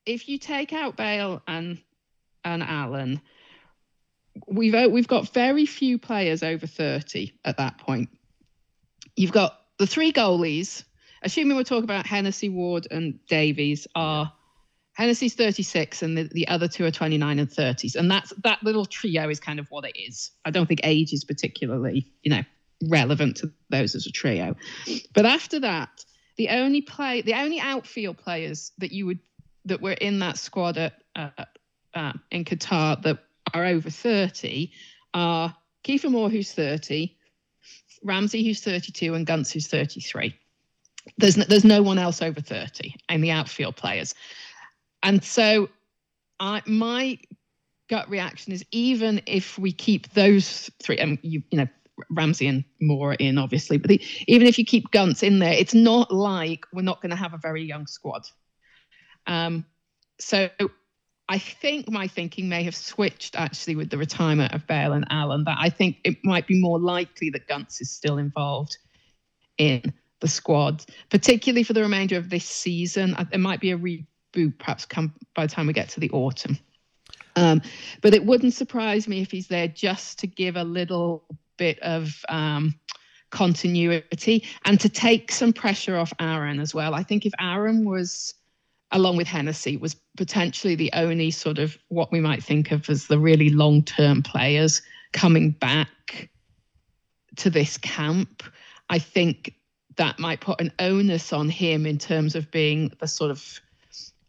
[0.05, 1.79] if you take out Bale and
[2.43, 3.21] and Allen,
[4.47, 8.09] we've we've got very few players over thirty at that point.
[9.15, 10.83] You've got the three goalies.
[11.25, 14.31] Assuming we're talking about Hennessy, Ward, and Davies, are
[14.93, 17.95] Hennessy's 36 and the, the other two are 29 and 30s.
[17.95, 20.31] And that's that little trio is kind of what it is.
[20.45, 22.43] I don't think age is particularly, you know,
[22.89, 24.55] relevant to those as a trio.
[25.13, 26.05] But after that,
[26.37, 29.19] the only play the only outfield players that you would
[29.65, 31.29] that were in that squad at uh,
[31.93, 33.19] uh, in Qatar that
[33.53, 34.71] are over 30
[35.13, 37.15] are Kiefer Moore, who's 30,
[38.03, 40.35] Ramsey, who's 32, and Gunts, who's 33.
[41.17, 44.15] There's no, there's no one else over 30 in the outfield players.
[45.01, 45.69] And so
[46.39, 47.19] I my
[47.89, 51.67] gut reaction is even if we keep those three, and you, you know,
[52.09, 55.73] Ramsey and Moore in, obviously, but the, even if you keep Gunts in there, it's
[55.73, 58.23] not like we're not going to have a very young squad.
[59.27, 59.65] Um,
[60.19, 60.49] so
[61.29, 65.45] I think my thinking may have switched actually with the retirement of Bale and Allen.
[65.45, 68.77] That I think it might be more likely that Gunts is still involved
[69.57, 73.15] in the squad, particularly for the remainder of this season.
[73.29, 76.57] There might be a reboot perhaps come by the time we get to the autumn.
[77.35, 77.61] Um,
[78.01, 81.25] but it wouldn't surprise me if he's there just to give a little
[81.57, 82.75] bit of um,
[83.31, 86.93] continuity and to take some pressure off Aaron as well.
[86.93, 88.35] I think if Aaron was,
[88.93, 93.07] along with Hennessy, was potentially the only sort of what we might think of as
[93.07, 96.29] the really long term players coming back
[97.37, 98.43] to this camp,
[98.89, 99.53] I think
[99.97, 103.59] that might put an onus on him in terms of being the sort of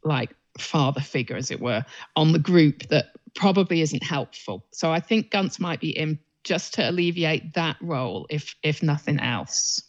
[0.03, 1.85] like father figure, as it were,
[2.17, 4.65] on the group that probably isn't helpful.
[4.71, 9.19] So I think Gunts might be in just to alleviate that role, if if nothing
[9.21, 9.83] else.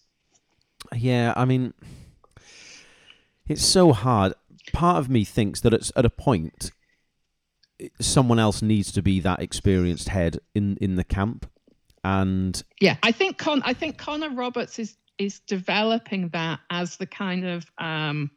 [0.95, 1.73] Yeah, I mean,
[3.47, 4.33] it's so hard.
[4.73, 6.71] Part of me thinks that it's at a point
[7.99, 11.49] someone else needs to be that experienced head in in the camp,
[12.03, 17.05] and yeah, I think Con I think Connor Roberts is is developing that as the
[17.05, 18.31] kind of um,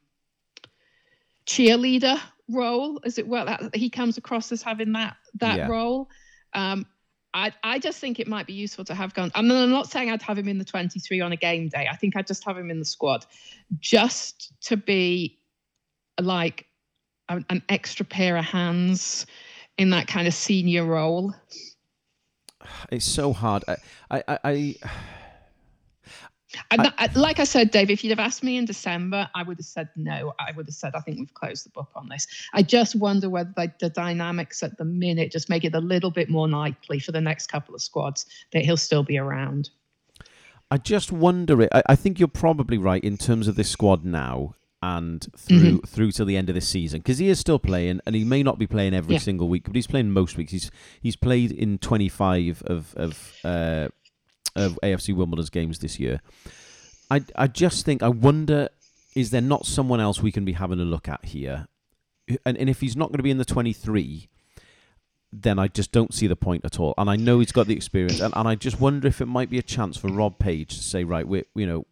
[1.47, 3.45] cheerleader role, as it were.
[3.45, 5.69] That he comes across as having that that yeah.
[5.69, 6.09] role.
[6.55, 6.87] Um,
[7.35, 9.31] I, I just think it might be useful to have gone.
[9.35, 11.87] I'm not saying I'd have him in the 23 on a game day.
[11.88, 13.27] I think I'd just have him in the squad
[13.79, 15.38] just to be
[16.21, 16.67] like
[17.29, 19.27] an, an extra pair of hands
[19.77, 21.35] in that kind of senior role.
[22.91, 23.65] It's so hard.
[23.69, 23.77] I,
[24.11, 24.77] I, I I,
[26.71, 29.59] I, uh, like I said, Dave, if you'd have asked me in December, I would
[29.59, 30.35] have said no.
[30.39, 32.27] I would have said, I think we've closed the book on this.
[32.53, 36.11] I just wonder whether like, the dynamics at the minute just make it a little
[36.11, 39.71] bit more likely for the next couple of squads that he'll still be around.
[40.71, 41.71] I just wonder it.
[41.73, 45.87] I, I think you're probably right in terms of this squad now and through mm-hmm.
[45.87, 48.43] through to the end of this season because he is still playing and he may
[48.43, 49.21] not be playing every yeah.
[49.21, 50.53] single week, but he's playing most weeks.
[50.53, 53.88] He's he's played in 25 of of uh,
[54.55, 56.21] of AFC Wimbledon's games this year.
[57.11, 58.69] I I just think I wonder
[59.14, 61.67] is there not someone else we can be having a look at here,
[62.47, 64.29] and and if he's not going to be in the twenty three,
[65.33, 66.95] then I just don't see the point at all.
[66.97, 69.51] And I know he's got the experience, and, and I just wonder if it might
[69.51, 71.87] be a chance for Rob Page to say, right, we you know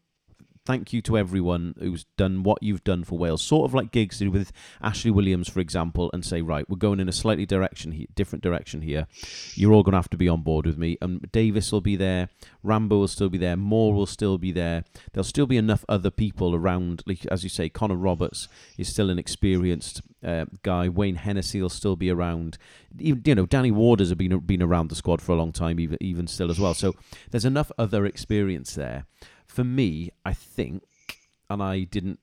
[0.66, 3.42] thank you to everyone who's done what you've done for Wales.
[3.42, 4.52] Sort of like Giggs did with
[4.83, 8.42] Ashley Williams, for example, and say, right, we're going in a slightly direction, he- different
[8.42, 9.07] direction here.
[9.55, 10.98] You're all going to have to be on board with me.
[11.00, 12.29] And Davies will be there.
[12.62, 13.57] Rambo will still be there.
[13.57, 14.85] Moore will still be there.
[15.12, 17.02] There'll still be enough other people around.
[17.07, 20.88] Like, as you say, Connor Roberts is still an experienced uh, guy.
[20.88, 22.59] Wayne Hennessy will still be around.
[22.98, 25.79] Even, you know, Danny Warders have been been around the squad for a long time,
[25.79, 26.74] even even still as well.
[26.74, 26.94] So
[27.31, 29.07] there's enough other experience there
[29.57, 30.83] for me, I think,
[31.49, 32.21] and I didn't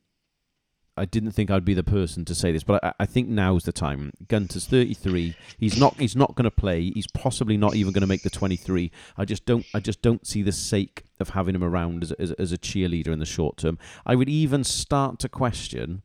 [0.95, 3.63] I didn't think I'd be the person to say this, but I, I think now's
[3.63, 4.11] the time.
[4.27, 5.35] Gunter's 33.
[5.57, 5.95] He's not.
[5.99, 6.91] He's not going to play.
[6.91, 8.91] He's possibly not even going to make the 23.
[9.17, 9.65] I just don't.
[9.73, 13.07] I just don't see the sake of having him around as, as, as a cheerleader
[13.07, 13.79] in the short term.
[14.05, 16.03] I would even start to question,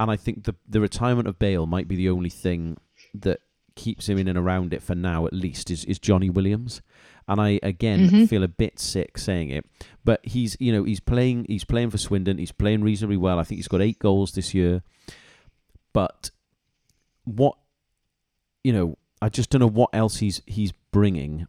[0.00, 2.78] and I think the the retirement of Bale might be the only thing
[3.12, 3.40] that
[3.74, 6.80] keeps him in and around it for now, at least, is is Johnny Williams
[7.28, 8.24] and I again mm-hmm.
[8.26, 9.66] feel a bit sick saying it.
[10.06, 12.38] But he's you know he's playing he's playing for Swindon.
[12.38, 13.40] He's playing reasonably well.
[13.40, 14.82] I think he's got eight goals this year.
[15.92, 16.30] But
[17.24, 17.56] what
[18.62, 21.46] you know, I just don't know what else he's he's bringing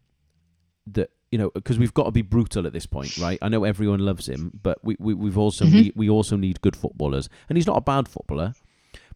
[0.87, 3.65] that you know because we've got to be brutal at this point right i know
[3.65, 5.75] everyone loves him but we, we we've also mm-hmm.
[5.75, 8.53] need, we also need good footballers and he's not a bad footballer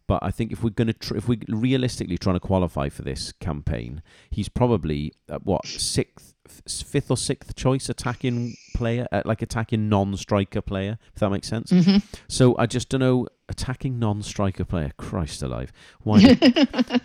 [0.06, 3.02] but I think if we're going to, tr- if we're realistically trying to qualify for
[3.02, 9.42] this campaign, he's probably uh, what sixth, fifth or sixth choice attacking player, uh, like
[9.42, 10.98] attacking non-striker player.
[11.14, 11.70] If that makes sense.
[11.70, 11.98] Mm-hmm.
[12.28, 14.92] So I just don't know attacking non-striker player.
[14.96, 15.72] Christ alive!
[16.02, 16.20] Why?
[16.20, 16.50] Do,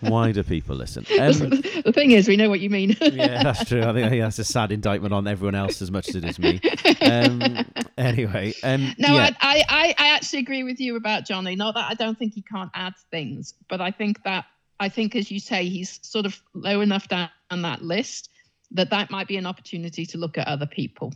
[0.00, 1.04] why do people listen?
[1.18, 1.50] Um,
[1.84, 2.96] the thing is, we know what you mean.
[3.00, 3.82] yeah, that's true.
[3.82, 6.60] I think, that's a sad indictment on everyone else as much as it is me.
[7.02, 7.66] Um,
[7.98, 9.30] anyway, um, no, yeah.
[9.40, 11.54] I, I, I actually agree with you about Johnny.
[11.56, 14.46] Not that I don't think he can't add things, but I think that
[14.80, 18.30] I think, as you say, he's sort of low enough down on that list
[18.72, 21.12] that that might be an opportunity to look at other people.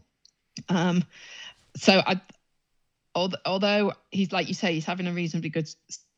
[0.69, 1.05] Um,
[1.77, 2.21] so I,
[3.15, 5.69] although he's like you say, he's having a reasonably good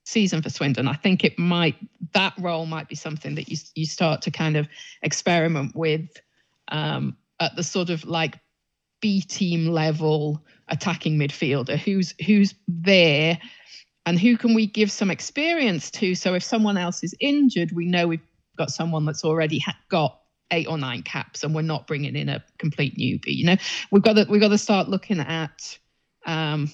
[0.05, 0.87] season for Swindon.
[0.87, 1.77] I think it might
[2.12, 4.68] that role might be something that you you start to kind of
[5.03, 6.09] experiment with
[6.68, 8.38] um, at the sort of like
[9.01, 13.38] B team level attacking midfielder who's who's there
[14.07, 17.85] and who can we give some experience to so if someone else is injured we
[17.85, 21.87] know we've got someone that's already ha- got eight or nine caps and we're not
[21.87, 23.57] bringing in a complete newbie you know?
[23.90, 25.78] We've got to we've got to start looking at
[26.26, 26.70] um,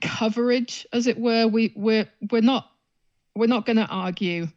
[0.00, 1.46] coverage as it were.
[1.46, 2.70] We we're we're not
[3.34, 4.48] we're not going to argue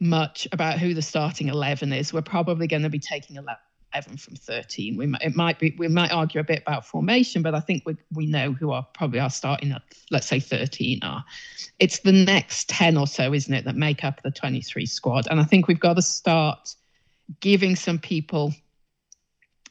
[0.00, 2.12] much about who the starting 11 is.
[2.12, 3.56] We're probably going to be taking 11
[3.96, 4.96] 11 from 13.
[4.96, 7.82] We might, it might be we might argue a bit about formation, but I think
[7.86, 11.24] we we know who are probably our starting at let's say 13 are.
[11.78, 15.26] It's the next 10 or so, isn't it, that make up the 23 squad.
[15.30, 16.74] And I think we've got to start
[17.40, 18.54] giving some people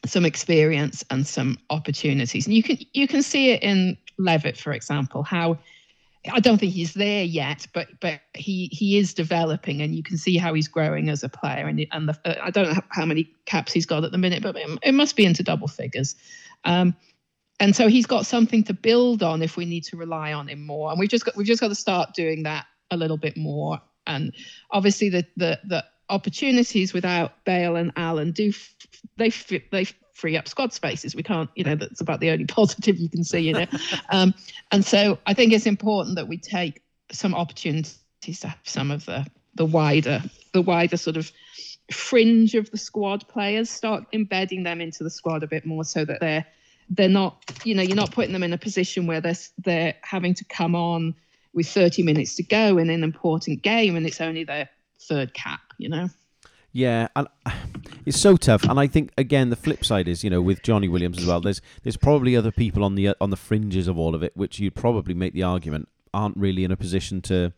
[0.04, 2.46] some experience and some opportunities.
[2.46, 5.58] And you can you can see it in Levitt, for example, how
[6.32, 10.18] I don't think he's there yet, but but he he is developing, and you can
[10.18, 11.66] see how he's growing as a player.
[11.66, 14.42] And and the, uh, I don't know how many caps he's got at the minute,
[14.42, 16.14] but it, it must be into double figures.
[16.64, 16.96] Um,
[17.58, 20.66] and so he's got something to build on if we need to rely on him
[20.66, 20.90] more.
[20.90, 23.80] And we've just got we've just got to start doing that a little bit more.
[24.06, 24.34] And
[24.70, 28.52] obviously the the the opportunities without Bale and Allen do
[29.16, 29.30] they
[29.70, 31.14] they free up squad spaces.
[31.14, 33.66] We can't, you know, that's about the only positive you can see, you know.
[34.10, 34.34] um,
[34.72, 38.00] and so I think it's important that we take some opportunities
[38.40, 41.30] to have some of the the wider the wider sort of
[41.92, 46.04] fringe of the squad players start embedding them into the squad a bit more so
[46.04, 46.44] that they're
[46.90, 50.34] they're not you know you're not putting them in a position where they're they're having
[50.34, 51.14] to come on
[51.54, 55.60] with 30 minutes to go in an important game and it's only their third cap
[55.78, 56.08] you know
[56.76, 57.26] yeah, and
[58.04, 58.64] it's so tough.
[58.64, 61.40] And I think again, the flip side is, you know, with Johnny Williams as well.
[61.40, 64.58] There's there's probably other people on the on the fringes of all of it, which
[64.58, 67.52] you'd probably make the argument aren't really in a position to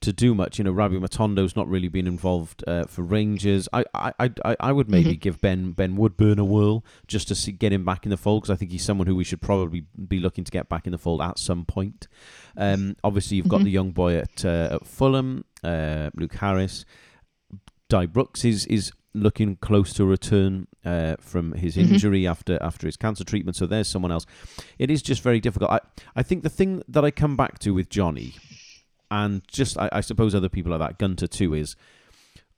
[0.00, 0.58] to do much.
[0.58, 3.68] You know, Rabbi Matondo's not really been involved uh, for Rangers.
[3.72, 4.12] I, I,
[4.44, 5.18] I, I would maybe mm-hmm.
[5.18, 8.42] give Ben Ben Woodburn a whirl just to see, get him back in the fold
[8.42, 10.92] because I think he's someone who we should probably be looking to get back in
[10.92, 12.08] the fold at some point.
[12.56, 13.64] Um, obviously, you've got mm-hmm.
[13.64, 16.84] the young boy at, uh, at Fulham, uh, Luke Harris.
[17.88, 21.94] Dai Brooks is is looking close to return uh, from his mm-hmm.
[21.94, 22.30] injury mm-hmm.
[22.30, 23.56] after after his cancer treatment.
[23.56, 24.26] So there's someone else.
[24.78, 25.70] It is just very difficult.
[25.70, 25.80] I,
[26.16, 28.34] I think the thing that I come back to with Johnny,
[29.10, 31.76] and just I, I suppose other people like that, Gunter too, is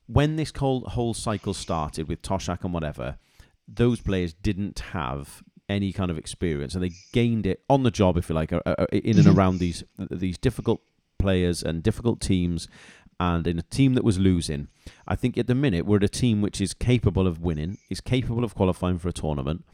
[0.07, 3.19] when this whole whole cycle started with Toshack and whatever,
[3.67, 8.19] those players didn't have any kind of experience, and they gained it on the job,
[8.19, 9.39] if you like, uh, uh, in and mm-hmm.
[9.39, 10.83] around these these difficult
[11.19, 12.69] players and difficult teams
[13.19, 14.69] and in a team that was losing.
[15.07, 18.01] I think at the minute we're at a team which is capable of winning, is
[18.01, 19.65] capable of qualifying for a tournament.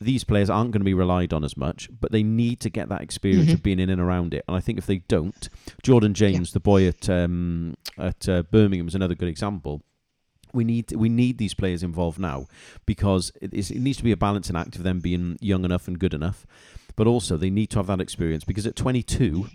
[0.00, 2.88] These players aren't going to be relied on as much, but they need to get
[2.88, 3.54] that experience mm-hmm.
[3.54, 4.44] of being in and around it.
[4.48, 5.48] And I think if they don't,
[5.82, 6.54] Jordan James, yeah.
[6.54, 9.82] the boy at um, at uh, Birmingham, is another good example.
[10.52, 12.46] We need we need these players involved now
[12.84, 15.98] because it, it needs to be a balancing act of them being young enough and
[15.98, 16.46] good enough,
[16.96, 19.46] but also they need to have that experience because at 22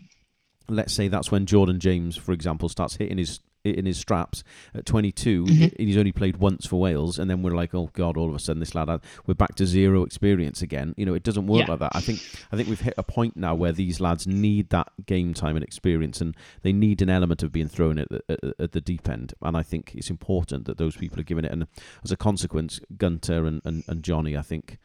[0.70, 4.86] let's say that's when Jordan James, for example, starts hitting his in his straps at
[4.86, 5.84] 22 mm-hmm.
[5.84, 8.40] he's only played once for Wales and then we're like oh god all of a
[8.40, 8.88] sudden this lad
[9.26, 11.72] we're back to zero experience again you know it doesn't work yeah.
[11.72, 12.20] like that I think
[12.52, 15.64] I think we've hit a point now where these lads need that game time and
[15.64, 19.10] experience and they need an element of being thrown at the, at, at the deep
[19.10, 21.68] end and I think it's important that those people are given it and
[22.04, 24.78] as a consequence Gunter and, and, and Johnny I think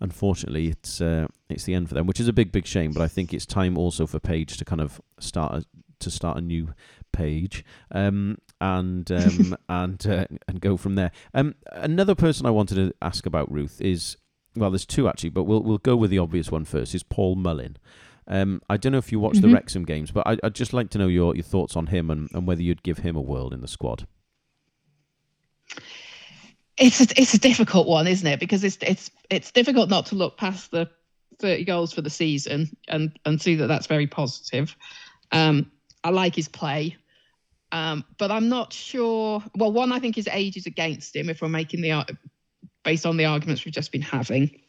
[0.00, 2.92] unfortunately, it's uh, it's the end for them, which is a big, big shame.
[2.92, 5.64] But I think it's time also for Page to kind of start a,
[6.00, 6.74] to start a new
[7.12, 11.10] page um, and um, and uh, and go from there.
[11.34, 14.16] Um, another person I wanted to ask about Ruth is
[14.54, 16.94] well, there's two actually, but we'll we'll go with the obvious one first.
[16.94, 17.76] Is Paul Mullin.
[18.30, 19.48] Um, I don't know if you watch mm-hmm.
[19.48, 22.10] the Wrexham games, but I, would just like to know your, your thoughts on him
[22.10, 24.06] and, and whether you'd give him a world in the squad
[26.78, 28.40] it's a, it's a difficult one, isn't it?
[28.40, 30.88] Because it's it's it's difficult not to look past the
[31.38, 34.74] 30 goals for the season and and see that that's very positive.
[35.32, 35.70] Um,
[36.04, 36.96] I like his play,
[37.72, 39.42] um, but I'm not sure.
[39.56, 41.28] Well, one, I think his age is against him.
[41.28, 42.04] If we're making the
[42.84, 44.60] based on the arguments we've just been having,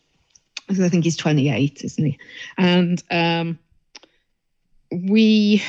[0.67, 2.19] because I think he's 28, isn't he?
[2.57, 3.59] And um,
[4.91, 5.63] we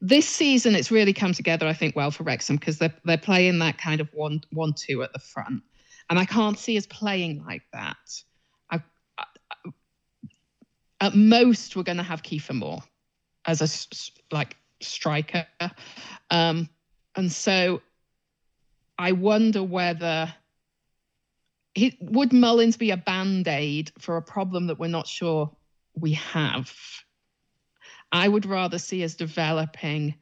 [0.00, 3.58] this season it's really come together i think well for wrexham because they're, they're playing
[3.58, 5.62] that kind of one one two at the front.
[6.10, 7.96] And i can't see us playing like that.
[8.70, 8.80] I,
[9.18, 9.24] I,
[11.00, 12.82] at most we're going to have Kiefer Moore
[13.44, 15.46] as a like striker.
[16.30, 16.68] Um,
[17.16, 17.82] and so
[18.98, 20.32] i wonder whether
[21.74, 25.50] he, would mullins be a band-aid for a problem that we're not sure
[25.94, 26.72] we have
[28.12, 30.14] I would rather see us developing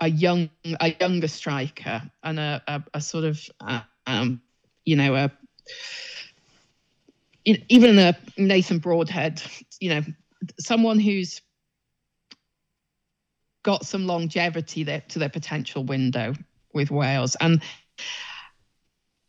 [0.00, 3.40] a young a younger striker and a a, a sort of
[4.06, 4.40] um,
[4.84, 5.30] you know a
[7.44, 9.42] even a Nathan Broadhead,
[9.80, 10.02] you know,
[10.58, 11.40] someone who's
[13.62, 16.34] got some longevity there to their potential window
[16.74, 17.36] with Wales.
[17.40, 17.62] And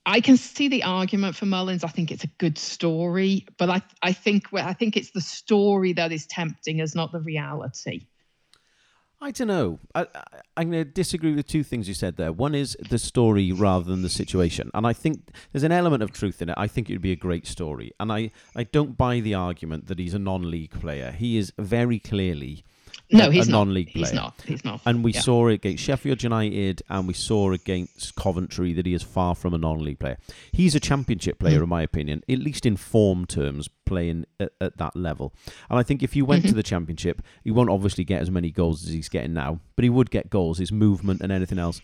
[0.05, 1.83] I can see the argument for Mullins.
[1.83, 5.93] I think it's a good story, but I I think I think it's the story
[5.93, 8.07] that is tempting as not the reality.
[9.21, 9.79] I don't know.
[9.93, 10.07] I,
[10.55, 12.31] am going to disagree with two things you said there.
[12.31, 14.71] One is the story rather than the situation.
[14.73, 16.55] And I think there's an element of truth in it.
[16.57, 17.91] I think it would be a great story.
[17.99, 21.11] And I, I don't buy the argument that he's a non league player.
[21.11, 22.63] He is very clearly
[23.11, 23.59] no, he's a not.
[23.65, 24.05] non-league player.
[24.05, 24.41] He's not.
[24.45, 24.81] He's not.
[24.85, 25.21] And we Yeah.
[25.21, 29.53] saw it against Sheffield United, and we saw against Coventry that he is far from
[29.53, 30.17] a non-league player.
[30.51, 31.63] He's a championship player, Mm.
[31.63, 35.33] in my opinion, at least in form terms, playing at, at that level.
[35.69, 36.49] And I think if you went Mm-hmm.
[36.49, 39.83] to the championship, he won't obviously get as many goals as he's getting now, but
[39.83, 41.81] he would get goals, his movement and anything else.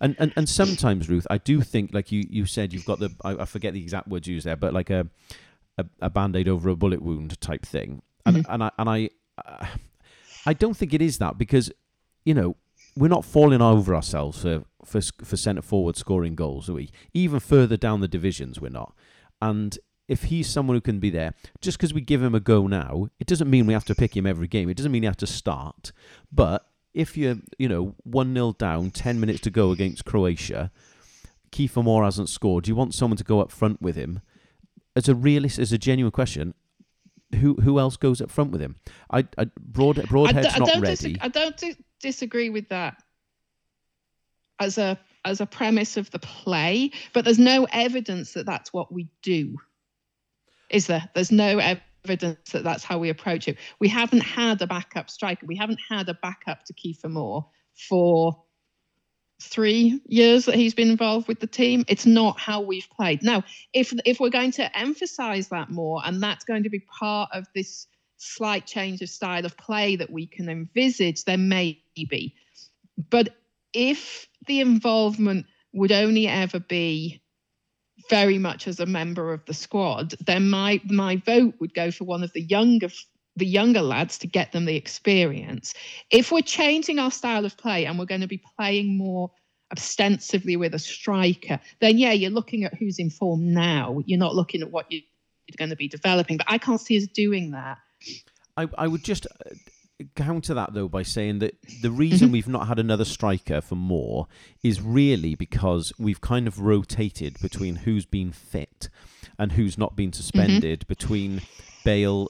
[0.00, 3.10] And and, and sometimes, Ruth, I do think, like you, you said, you've got the
[3.24, 5.06] I, I forget the exact words used there, but like a
[5.78, 8.02] a, a band-aid over a bullet wound type thing.
[8.26, 8.52] And Mm-hmm.
[8.52, 9.10] and I and I.
[9.38, 9.66] Uh,
[10.46, 11.70] I don't think it is that because,
[12.24, 12.56] you know,
[12.96, 16.90] we're not falling over ourselves for for for centre forward scoring goals, are we?
[17.12, 18.94] Even further down the divisions, we're not.
[19.40, 22.66] And if he's someone who can be there, just because we give him a go
[22.66, 24.68] now, it doesn't mean we have to pick him every game.
[24.68, 25.92] It doesn't mean he has to start.
[26.30, 30.70] But if you're, you know, one 0 down, ten minutes to go against Croatia,
[31.50, 32.64] Kiefer Moore hasn't scored.
[32.64, 34.20] Do you want someone to go up front with him.
[34.96, 36.54] As a realist, as a genuine question,
[37.34, 38.76] who who else goes up front with him?
[39.10, 41.12] I, I Broad Broadhead's d- I not don't ready.
[41.14, 43.02] Dis- I don't di- disagree with that
[44.60, 48.92] as a as a premise of the play, but there's no evidence that that's what
[48.92, 49.56] we do.
[50.70, 51.08] Is there?
[51.14, 53.56] There's no evidence that that's how we approach it.
[53.80, 55.46] We haven't had a backup striker.
[55.46, 57.46] We haven't had a backup to Kiefer Moore
[57.88, 58.43] for
[59.40, 61.84] three years that he's been involved with the team.
[61.88, 63.22] It's not how we've played.
[63.22, 67.30] Now, if if we're going to emphasize that more, and that's going to be part
[67.32, 72.34] of this slight change of style of play that we can envisage, then maybe.
[73.10, 73.34] But
[73.72, 77.20] if the involvement would only ever be
[78.08, 82.04] very much as a member of the squad, then my my vote would go for
[82.04, 82.88] one of the younger
[83.36, 85.74] the younger lads to get them the experience.
[86.10, 89.30] If we're changing our style of play and we're going to be playing more
[89.72, 94.02] ostensively with a striker, then yeah, you're looking at who's in form now.
[94.06, 95.02] You're not looking at what you're
[95.56, 96.36] going to be developing.
[96.36, 97.78] But I can't see us doing that.
[98.56, 99.50] I, I would just uh,
[100.14, 104.26] counter that though by saying that the reason we've not had another striker for more
[104.62, 108.88] is really because we've kind of rotated between who's been fit
[109.38, 111.42] and who's not been suspended between
[111.84, 112.28] Bale,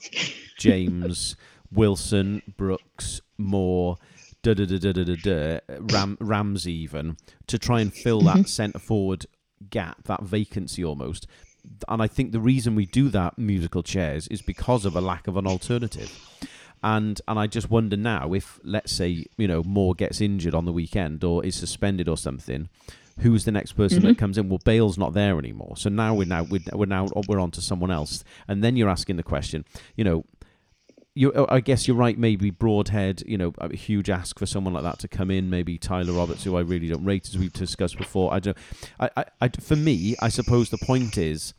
[0.57, 1.35] James,
[1.71, 3.97] Wilson, Brooks, Moore.
[4.41, 5.59] Da, da, da, da, da, da,
[5.91, 8.43] Ram, Ramsey even to try and fill that mm-hmm.
[8.43, 9.25] centre forward
[9.71, 11.25] gap, that vacancy almost.
[11.87, 15.27] And I think the reason we do that musical chairs is because of a lack
[15.27, 16.11] of an alternative.
[16.83, 20.65] And and I just wonder now if let's say you know Moore gets injured on
[20.65, 22.69] the weekend or is suspended or something,
[23.19, 24.19] who's the next person that mm-hmm.
[24.19, 24.49] comes in?
[24.49, 27.61] Well, Bale's not there anymore, so now we're now we're, we're now we're on to
[27.61, 30.25] someone else, and then you're asking the question, you know.
[31.17, 32.17] You, I guess you're right.
[32.17, 35.49] Maybe Broadhead, you know, a huge ask for someone like that to come in.
[35.49, 38.33] Maybe Tyler Roberts, who I really don't rate, as we've discussed before.
[38.33, 38.57] I don't.
[38.99, 41.53] I, I, I for me, I suppose the point is,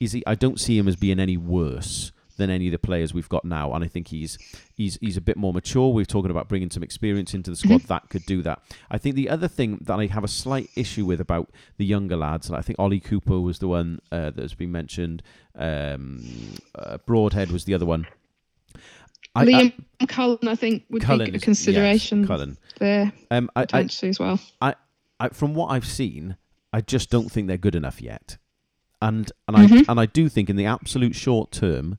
[0.00, 3.12] is he, I don't see him as being any worse than any of the players
[3.12, 4.38] we've got now, and I think he's
[4.74, 5.92] he's he's a bit more mature.
[5.92, 8.62] We're talking about bringing some experience into the squad that could do that.
[8.90, 12.16] I think the other thing that I have a slight issue with about the younger
[12.16, 15.22] lads, and I think Ollie Cooper was the one uh, that has been mentioned.
[15.54, 16.24] Um,
[16.74, 18.06] uh, Broadhead was the other one.
[19.34, 19.72] I- Liam
[20.08, 22.58] Cullen, I think, would Cullen be a consideration yes, Cullen.
[22.78, 24.38] there Um, I, I, potentially as well.
[24.60, 24.74] I,
[25.20, 26.36] I, from what I've seen,
[26.72, 28.36] I just don't think they're good enough yet.
[29.00, 29.74] And and Mm-hmm.
[29.88, 31.98] I and I do think in the absolute short term,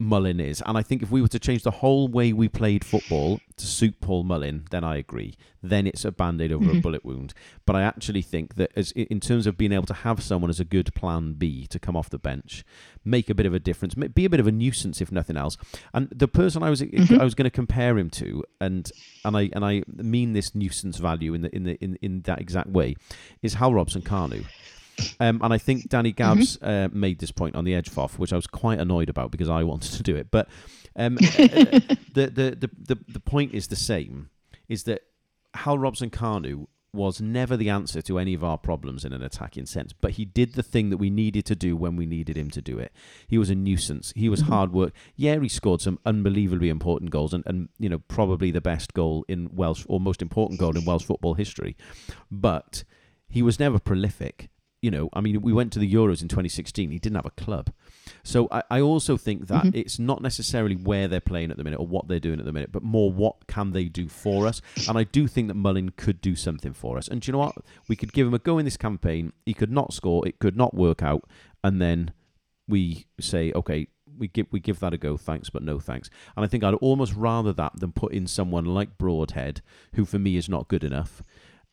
[0.00, 0.62] Mullin is.
[0.64, 3.66] And I think if we were to change the whole way we played football to
[3.66, 5.34] suit Paul Mullin, then I agree.
[5.62, 6.78] Then it's a band-aid over Mm-hmm.
[6.78, 7.34] a bullet wound.
[7.66, 10.58] But I actually think that as in terms of being able to have someone as
[10.58, 12.64] a good plan B to come off the bench,
[13.04, 15.58] make a bit of a difference, be a bit of a nuisance if nothing else.
[15.92, 17.20] And the person I was Mm-hmm.
[17.20, 18.90] I was going to compare him to, and
[19.24, 22.40] and I and I mean this nuisance value in the in the in, in that
[22.40, 22.96] exact way,
[23.42, 24.46] is Hal Robson-Kanu.
[25.18, 28.32] Um, and I think Danny Gabbs uh, made this point on the edge off, which
[28.32, 30.30] I was quite annoyed about because I wanted to do it.
[30.30, 30.48] But
[30.96, 31.20] um, uh,
[32.14, 34.30] the, the, the, the, the point is the same:
[34.68, 35.02] is that
[35.54, 39.92] Hal Robson-Kanu was never the answer to any of our problems in an attacking sense,
[39.92, 42.60] but he did the thing that we needed to do when we needed him to
[42.60, 42.92] do it.
[43.28, 44.12] He was a nuisance.
[44.16, 44.52] He was mm-hmm.
[44.52, 44.92] hard work.
[45.14, 49.24] Yeah, he scored some unbelievably important goals and, and you know probably the best goal
[49.28, 51.76] in Welsh or most important goal in Welsh football history,
[52.30, 52.82] but
[53.28, 54.50] he was never prolific
[54.82, 56.90] you know, I mean, we went to the Euros in 2016.
[56.90, 57.70] He didn't have a club.
[58.22, 59.76] So I, I also think that mm-hmm.
[59.78, 62.52] it's not necessarily where they're playing at the minute or what they're doing at the
[62.52, 64.62] minute, but more what can they do for us.
[64.88, 67.08] And I do think that Mullin could do something for us.
[67.08, 67.56] And do you know what?
[67.88, 69.32] We could give him a go in this campaign.
[69.44, 70.26] He could not score.
[70.26, 71.28] It could not work out.
[71.62, 72.12] And then
[72.66, 76.08] we say, okay, we give we give that a go, thanks, but no thanks.
[76.36, 79.60] And I think I'd almost rather that than put in someone like Broadhead,
[79.94, 81.22] who for me is not good enough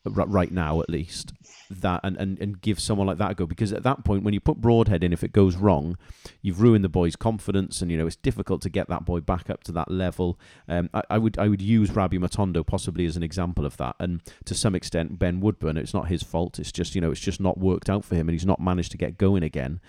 [0.04, 1.32] right now at least
[1.70, 3.46] that and, and, and give someone like that a go.
[3.46, 5.96] Because at that point when you put broadhead in if it goes wrong
[6.40, 9.50] you've ruined the boy's confidence and you know it's difficult to get that boy back
[9.50, 10.38] up to that level.
[10.68, 13.96] Um, I, I, would I would use Rabbi Matondo possibly as an example of that.
[13.98, 16.58] And to some extent Ben Woodburn it's not his fault.
[16.58, 18.92] It's just you know it's just not worked out for him and he's not managed
[18.92, 19.80] to get going again.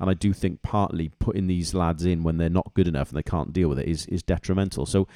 [0.00, 3.18] And I do think partly putting these lads in when they're not good enough and
[3.18, 4.86] they can't deal with it is is detrimental.
[4.86, 5.08] So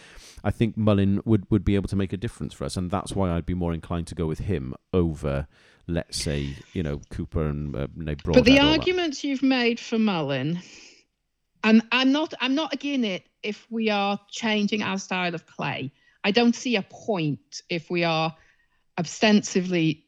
[0.44, 3.14] I think Mullin would, would be able to make a difference for us, and that's
[3.14, 5.46] why I'd be more inclined to go with him over,
[5.86, 7.86] let's say, you know, Cooper and uh,
[8.24, 10.60] But the arguments you've made for Mullin,
[11.64, 15.92] and I'm not I'm not again it if we are changing our style of play.
[16.24, 18.34] I don't see a point if we are
[18.98, 20.04] ostensibly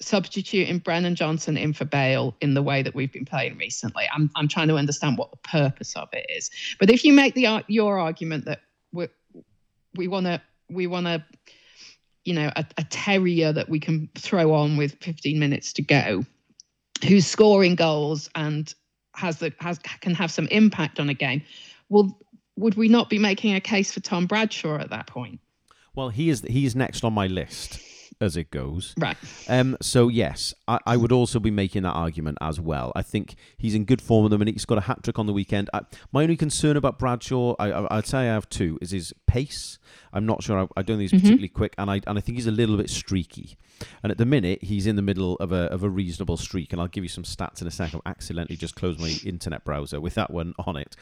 [0.00, 4.04] substituting Brennan Johnson in for Bale in the way that we've been playing recently.
[4.12, 6.50] I'm I'm trying to understand what the purpose of it is.
[6.78, 8.60] But if you make the your argument that
[8.92, 9.10] we're
[9.94, 11.24] we want to we want to
[12.24, 16.24] you know a, a, terrier that we can throw on with 15 minutes to go
[17.06, 18.74] who's scoring goals and
[19.14, 21.42] has the has can have some impact on a game.
[21.88, 22.18] Well
[22.56, 25.40] would we not be making a case for Tom Bradshaw at that point?
[25.94, 27.80] Well he is he's next on my list
[28.20, 28.94] as it goes.
[28.98, 29.16] Right.
[29.48, 29.76] Um.
[29.80, 32.92] So yes, I, I would also be making that argument as well.
[32.94, 34.54] I think he's in good form at the minute.
[34.54, 35.70] He's got a hat trick on the weekend.
[35.72, 39.12] I, my only concern about Bradshaw, I, I, would say I have two, is his
[39.26, 39.78] pace.
[40.12, 40.58] I'm not sure.
[40.58, 41.18] I, I don't think he's mm-hmm.
[41.20, 43.56] particularly quick, and I and I think he's a little bit streaky.
[44.02, 46.72] And at the minute, he's in the middle of a of a reasonable streak.
[46.72, 48.02] And I'll give you some stats in a second.
[48.04, 50.96] I've accidentally just closed my internet browser with that one on it,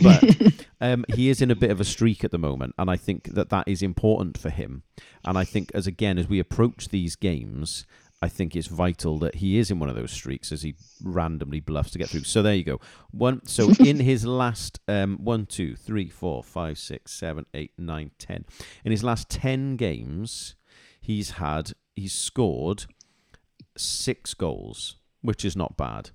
[0.00, 0.24] but
[0.80, 3.34] um, he is in a bit of a streak at the moment, and I think
[3.34, 4.82] that that is important for him.
[5.24, 7.86] And I think as again as we approach these games,
[8.22, 11.58] I think it's vital that he is in one of those streaks as he randomly
[11.58, 12.22] bluffs to get through.
[12.22, 12.80] So there you go.
[13.10, 13.44] One.
[13.46, 18.44] So in his last um, one, two, three, four, five, six, seven, eight, nine, ten.
[18.84, 20.54] In his last ten games,
[21.00, 22.86] he's had he's scored
[23.76, 26.10] six goals, which is not bad.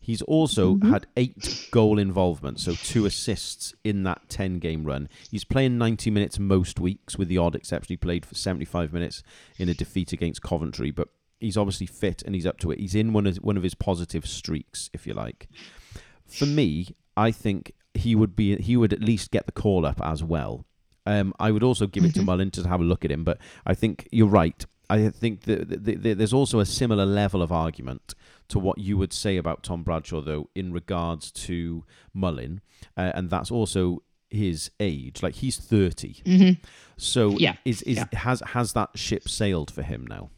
[0.00, 0.90] He's also mm-hmm.
[0.90, 5.08] had eight goal involvement, so two assists in that 10 game run.
[5.30, 7.92] He's playing 90 minutes most weeks, with the odd exception.
[7.92, 9.22] He played for 75 minutes
[9.58, 11.08] in a defeat against Coventry, but
[11.40, 12.78] he's obviously fit and he's up to it.
[12.78, 15.48] He's in one of, one of his positive streaks, if you like.
[16.26, 20.00] For me, I think he would be he would at least get the call up
[20.02, 20.64] as well.
[21.04, 22.26] Um, I would also give it to mm-hmm.
[22.26, 24.64] Mullin to have a look at him, but I think you're right.
[24.90, 28.14] I think that the, the, there's also a similar level of argument
[28.48, 31.84] to what you would say about Tom Bradshaw, though, in regards to
[32.14, 32.62] Mullin,
[32.96, 35.22] uh, and that's also his age.
[35.22, 36.62] Like he's 30 mm-hmm.
[36.96, 38.06] so yeah, is is yeah.
[38.12, 40.30] has has that ship sailed for him now?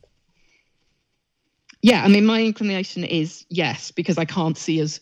[1.82, 5.01] Yeah, I mean, my inclination is yes, because I can't see us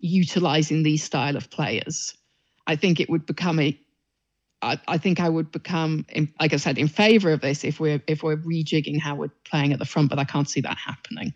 [0.00, 2.14] utilizing these style of players.
[2.66, 3.78] I think it would become a
[4.62, 6.04] I, I think I would become,
[6.38, 9.72] like I said, in favour of this if we're if we're rejigging how we're playing
[9.72, 11.32] at the front, but I can't see that happening.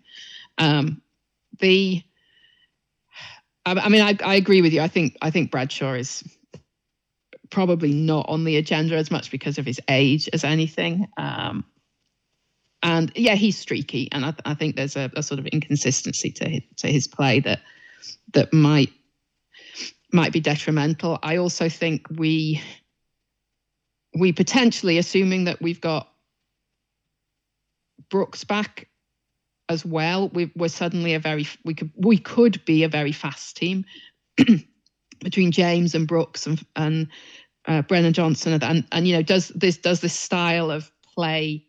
[0.58, 1.00] Um,
[1.60, 2.02] the,
[3.64, 4.80] I, I mean, I, I agree with you.
[4.80, 6.22] I think I think Bradshaw is
[7.50, 11.06] probably not on the agenda as much because of his age as anything.
[11.16, 11.64] Um,
[12.82, 16.48] and yeah, he's streaky, and I, I think there's a, a, sort of inconsistency to
[16.48, 17.60] his, to his play that
[18.34, 18.92] that might
[20.12, 21.18] might be detrimental.
[21.22, 22.60] I also think we
[24.14, 26.08] we potentially, assuming that we've got
[28.10, 28.88] Brooks back
[29.68, 33.56] as well, we are suddenly a very we could we could be a very fast
[33.56, 33.84] team
[35.20, 37.08] between James and Brooks and and
[37.66, 41.64] uh, Brennan Johnson and and you know does this does this style of play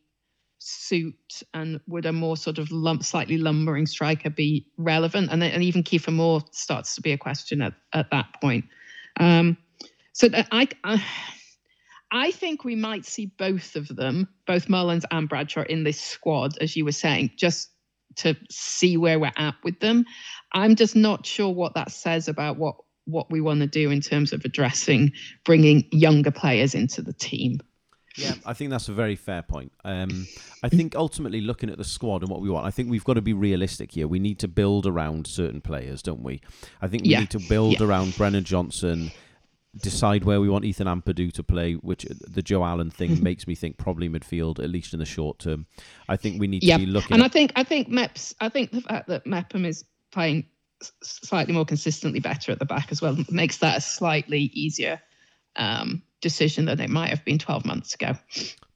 [0.60, 5.64] suit and would a more sort of lump, slightly lumbering striker be relevant and and
[5.64, 8.66] even Kiefer Moore starts to be a question at, at that point.
[9.20, 9.58] Um,
[10.14, 11.04] so I, I
[12.16, 16.58] I think we might see both of them, both Mullins and Bradshaw, in this squad,
[16.62, 17.70] as you were saying, just
[18.16, 20.06] to see where we're at with them.
[20.54, 24.00] I'm just not sure what that says about what what we want to do in
[24.00, 25.12] terms of addressing
[25.44, 27.60] bringing younger players into the team.
[28.18, 29.74] Yeah, I think that's a very fair point.
[29.84, 30.30] Um,
[30.64, 33.16] I think ultimately looking at the squad and what we want, I think we've got
[33.16, 34.08] to be realistic here.
[34.08, 36.40] We need to build around certain players, don't we?
[36.82, 37.20] I think we Yeah.
[37.20, 37.86] need to build Yeah.
[37.86, 39.12] around Brennan Johnson,
[39.82, 43.56] decide where we want Ethan Ampadu to play, which the Joe Allen thing makes me
[43.56, 45.66] think probably midfield, at least in the short term.
[46.08, 48.34] I think we need Yeah, to be looking and at I think I think Meps.
[48.40, 50.46] I think the fact that Mepham is playing
[51.02, 55.02] slightly more consistently better at the back as well makes that a slightly easier
[55.56, 58.14] um, decision than it might have been 12 months ago.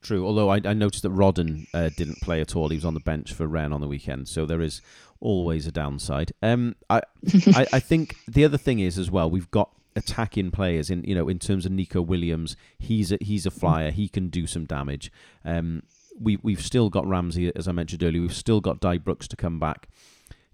[0.02, 2.68] True, although I, I noticed that Rodon uh, didn't play at all.
[2.68, 4.80] He was on the bench for Rennes on the weekend, so there is
[5.20, 6.32] always a downside.
[6.42, 7.02] Um, I,
[7.48, 11.14] I, I think the other thing is as well, we've got attacking players in you
[11.14, 12.56] know in terms of Neco Williams.
[12.78, 13.90] He's a, he's a flyer.
[13.90, 15.12] He can do some damage.
[15.44, 15.82] Um,
[16.18, 18.22] we we've still got Ramsey, as I mentioned earlier.
[18.22, 19.88] We've still got Di Brooks to come back.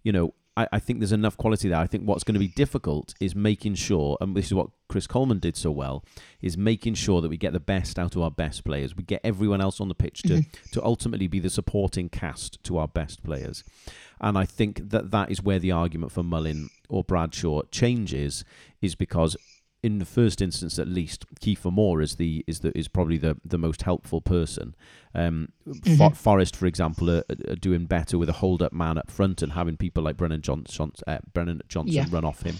[0.02, 1.78] You know, I, I think there's enough quality there.
[1.78, 5.06] I think what's going to be difficult is making sure, and this is what Chris
[5.06, 6.04] Coleman did so well,
[6.40, 8.96] is making sure that we get the best out of our best players.
[8.96, 12.78] We get everyone else on the pitch to, to ultimately be the supporting cast to
[12.78, 13.64] our best players.
[14.20, 18.44] And I think that that is where the argument for Mullin or Bradshaw changes,
[18.80, 19.36] is because
[19.82, 23.36] in the first instance, at least, Kiefer Moore is the is the is probably the,
[23.44, 24.74] the most helpful person.
[25.16, 25.48] Um,
[25.96, 29.40] For- Forest, for example, are, are doing better with a hold up man up front
[29.42, 32.06] and having people like Brennan Johnson, uh, Brennan Johnson Yeah.
[32.10, 32.56] run off him.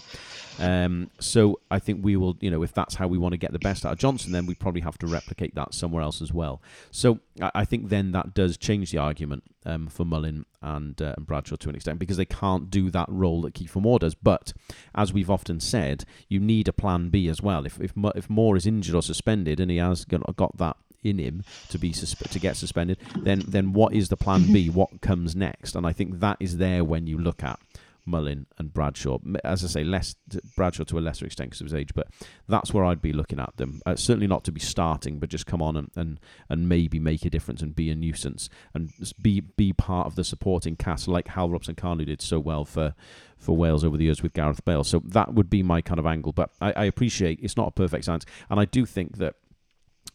[0.59, 3.53] Um, so I think we will, you know, if that's how we want to get
[3.53, 6.33] the best out of Johnson, then we probably have to replicate that somewhere else as
[6.33, 6.63] well.
[6.91, 11.13] So I, I think then that does change the argument um, for Mullin and, uh,
[11.17, 14.15] and Bradshaw to an extent because they can't do that role that Kiefer Moore does.
[14.15, 14.55] But
[14.95, 17.67] as we've often said, you need a plan B as well.
[17.67, 20.77] If if, if Moore is injured or suspended and he has got that
[21.07, 24.71] in him to be susp- to get suspended, then then what is the plan B?
[24.77, 25.75] What comes next?
[25.75, 27.59] And I think that is there when you look at
[28.07, 29.19] Mullin and Bradshaw.
[29.45, 30.15] As I say, less
[30.57, 32.09] Bradshaw to a lesser extent because of his age, but
[32.49, 33.83] that's where I'd be looking at them.
[33.85, 37.25] Uh, certainly not to be starting, but just come on and, and, and maybe make
[37.25, 41.29] a difference and be a nuisance and be be part of the supporting cast like
[41.29, 42.95] Hal Robson-Kanu did so well for
[43.37, 44.85] for Wales over the years with Gareth Bale.
[44.85, 46.33] So that would be my kind of angle.
[46.33, 49.35] But I, I appreciate it's not a perfect science, and I do think that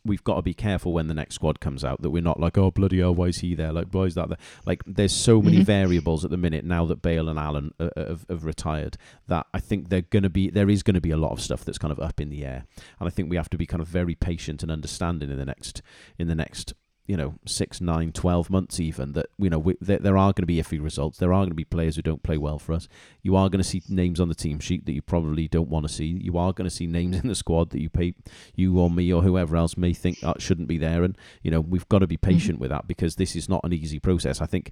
[0.03, 2.57] we've got to be careful when the next squad comes out that we're not like,
[2.57, 3.71] oh bloody hell, why is he there?
[3.71, 4.37] Like, why is that there?
[4.65, 5.65] Like, there's so many Mhm.
[5.65, 9.45] variables at the minute now that Bale and Allen uh, uh, have, have retired that
[9.53, 11.63] I think they're going to be there is going to be a lot of stuff
[11.65, 12.65] that's kind of up in the air,
[12.99, 15.45] and I think we have to be kind of very patient and understanding in the
[15.45, 15.81] next
[16.17, 16.73] in the next
[17.11, 20.43] you know six nine twelve months even that you know we, there, there are going
[20.43, 21.17] to be iffy results.
[21.17, 22.87] There are going to be players who don't play well for us.
[23.21, 25.85] You are going to see names on the team sheet that you probably don't want
[25.85, 26.05] to see.
[26.05, 28.13] You are going to see names in the squad that you pay
[28.55, 31.03] you or me or whoever else may think that shouldn't be there.
[31.03, 32.31] And you know we've got to be mm-hmm.
[32.31, 34.39] patient with that because this is not an easy process.
[34.39, 34.71] I think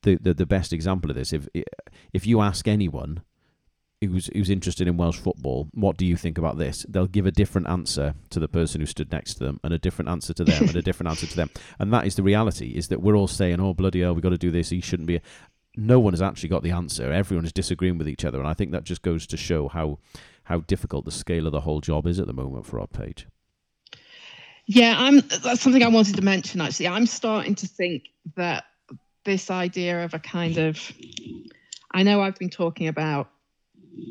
[0.00, 1.46] the, the the best example of this if
[2.14, 3.20] if you ask anyone
[4.00, 6.84] who's who's interested in Welsh football, what do you think about this?
[6.88, 9.78] They'll give a different answer to the person who stood next to them, and a
[9.78, 11.50] different answer to them, and a different answer to them.
[11.78, 14.30] And that is the reality: is that we're all saying, "Oh bloody hell, we got
[14.30, 14.70] to do this.
[14.70, 15.20] He shouldn't be."
[15.78, 17.12] No one has actually got the answer.
[17.12, 19.98] Everyone is disagreeing with each other, and I think that just goes to show how
[20.44, 23.26] how difficult the scale of the whole job is at the moment for our page.
[24.66, 25.20] Yeah, I'm.
[25.20, 26.60] That's something I wanted to mention.
[26.60, 28.04] Actually, I'm starting to think
[28.36, 28.64] that
[29.24, 30.92] this idea of a kind of,
[31.92, 33.28] I know I've been talking about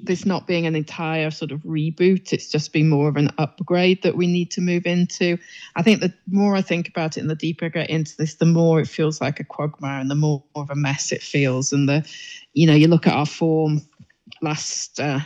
[0.04, 2.34] this not being an entire sort of reboot.
[2.34, 5.38] It's just been more of an upgrade that we need to move into.
[5.76, 8.36] I think the more I think about it and the deeper I get into this,
[8.36, 11.72] the more it feels like a quagmire and the more of a mess it feels.
[11.72, 12.08] And the,
[12.54, 13.82] you know, you look at our form
[14.42, 15.20] last uh,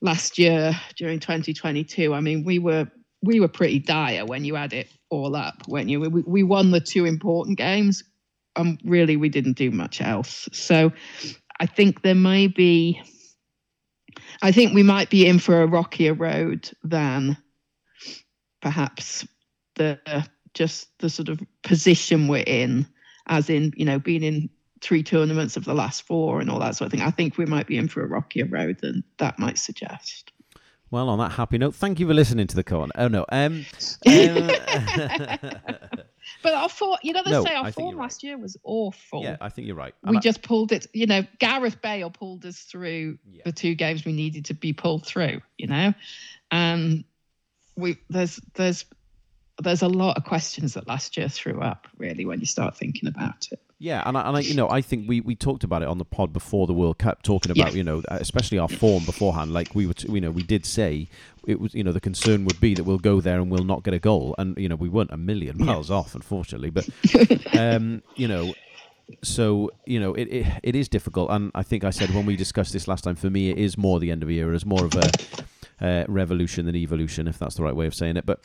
[0.00, 2.14] last year during 2022.
[2.14, 2.88] I mean, we were
[3.22, 5.62] we were pretty dire when you add it all up.
[5.66, 8.02] When you we, we won the two important games,
[8.56, 10.48] and really we didn't do much else.
[10.52, 10.92] So
[11.60, 13.00] I think there may be.
[14.42, 17.36] I think we might be in for a rockier road than
[18.60, 19.26] perhaps
[19.76, 19.98] the
[20.54, 22.86] just the sort of position we're in,
[23.26, 26.76] as in you know being in three tournaments of the last four and all that
[26.76, 27.06] sort of thing.
[27.06, 30.25] I think we might be in for a rockier road than that might suggest.
[30.90, 32.90] Well, on that happy note, thank you for listening to the con.
[32.94, 33.66] Oh no, um,
[34.06, 34.50] um
[36.42, 38.02] But our form, you know, they No, say I our think form you're right.
[38.04, 39.22] last year was awful.
[39.22, 39.94] yeah, I think you're right.
[40.04, 40.86] we I- just pulled it.
[40.92, 43.42] You know, Gareth Bale pulled us through Yeah.
[43.44, 45.40] the two games we needed to be pulled through.
[45.56, 45.94] You know,
[46.50, 47.04] and
[47.76, 48.84] we there's there's
[49.62, 51.86] there's a lot of questions that last year threw up.
[51.96, 53.60] Really, when you start thinking about it.
[53.78, 55.98] Yeah, and I, and I, you know, I think we, we talked about it on
[55.98, 57.76] the pod before the World Cup, talking about Yeah.
[57.76, 59.52] you know, especially our form beforehand.
[59.52, 61.08] Like we were, t- you know, we did say
[61.46, 63.84] it was, you know, the concern would be that we'll go there and we'll not
[63.84, 66.70] get a goal, and you know, we weren't a million miles off, unfortunately.
[66.70, 66.88] But
[67.58, 68.54] um, you know,
[69.22, 72.34] so you know, it, it it is difficult, and I think I said when we
[72.34, 74.64] discussed this last time, for me, it is more the end of the year, it's
[74.64, 75.10] more of a
[75.84, 78.24] uh, revolution than evolution, if that's the right way of saying it.
[78.24, 78.40] But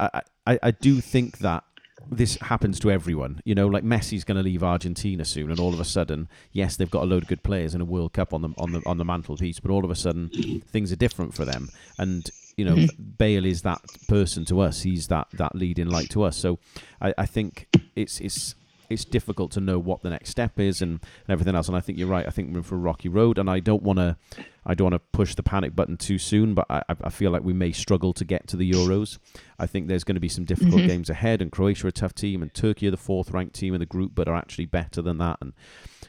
[0.00, 1.62] I, I, I do think that
[2.10, 3.40] this happens to everyone.
[3.44, 6.76] You know, like Messi's going to leave Argentina soon, and all of a sudden, yes,
[6.76, 8.82] they've got a load of good players and a World Cup on the on the
[8.86, 11.68] on the mantelpiece, but all of a sudden, things are different for them.
[11.98, 13.02] And you know, mm-hmm.
[13.18, 14.82] Bale is that person to us.
[14.82, 16.36] He's that that leading light to us.
[16.36, 16.58] So,
[17.00, 18.54] I, I think it's it's
[18.92, 21.68] it's difficult to know what the next step is and, and everything else.
[21.68, 22.26] And I think you're right.
[22.26, 24.16] I think we're in for a rocky road, and I don't want to,
[24.64, 26.54] I don't want to push the panic button too soon.
[26.54, 29.18] But I, I feel like we may struggle to get to the Euros.
[29.58, 30.88] I think there's going to be some difficult mm-hmm.
[30.88, 33.74] games ahead, and Croatia are a tough team, and Turkey are the fourth ranked team
[33.74, 35.38] in the group, but are actually better than that.
[35.40, 35.52] And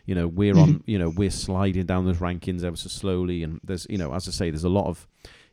[0.06, 0.62] you know we're mm-hmm.
[0.62, 4.14] on, you know we're sliding down those rankings ever so slowly, and there's you know
[4.14, 5.08] as I say, there's a lot of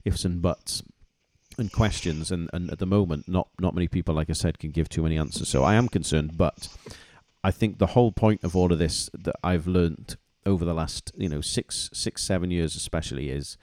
[0.05, 0.83] ifs and buts
[1.59, 4.71] and questions and, and at the moment not not many people like I said can
[4.71, 6.69] give too many answers so I am concerned but
[7.43, 10.17] I think the whole point of all of this that I've learned
[10.47, 13.57] over the last, you know, six, six, seven years especially is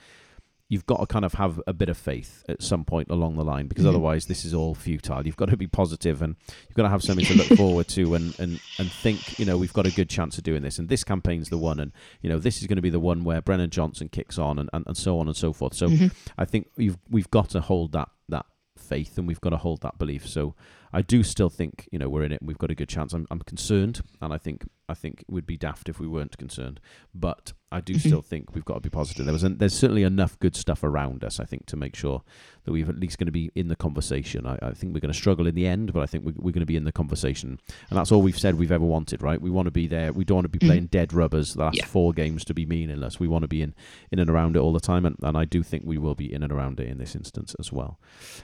[0.69, 3.43] you've got to kind of have a bit of faith at some point along the
[3.43, 3.89] line because mm-hmm.
[3.89, 5.25] otherwise this is all futile.
[5.25, 6.36] You've got to be positive and
[6.67, 9.57] you've got to have something to look forward to and, and, and think, you know,
[9.57, 12.30] we've got a good chance of doing this and this campaign's the one and, you
[12.30, 14.86] know, this is going to be the one where Brennan Johnson kicks on and, and,
[14.88, 15.73] and so on and so forth.
[15.73, 16.07] So mm-hmm.
[16.38, 18.45] I think we've we've got to hold that that
[18.78, 20.28] faith and we've got to hold that belief.
[20.28, 20.53] So
[20.93, 23.13] I do still think you know we're in it and we've got a good chance.
[23.13, 26.38] I'm, I'm concerned, and I think I think it would be daft if we weren't
[26.38, 26.79] concerned.
[27.13, 28.07] But I do mm-hmm.
[28.07, 29.25] still think we've got to be positive.
[29.25, 31.39] There was an, there's certainly enough good stuff around us.
[31.39, 32.23] I think to make sure
[32.63, 34.47] that we're at least going to be in the conversation.
[34.47, 36.53] I, I think we're going to struggle in the end, but I think we're, we're
[36.53, 37.59] going to be in the conversation,
[37.89, 39.21] and that's all we've said we've ever wanted.
[39.21, 39.41] Right?
[39.41, 40.13] We want to be there.
[40.13, 40.67] We don't want to be mm-hmm.
[40.67, 41.53] playing dead rubbers.
[41.53, 41.85] The last yeah.
[41.85, 43.19] four games to be meaningless.
[43.19, 43.75] We want to be in
[44.11, 46.31] in and around it all the time, and, and I do think we will be
[46.31, 47.99] in and around it in this instance as well.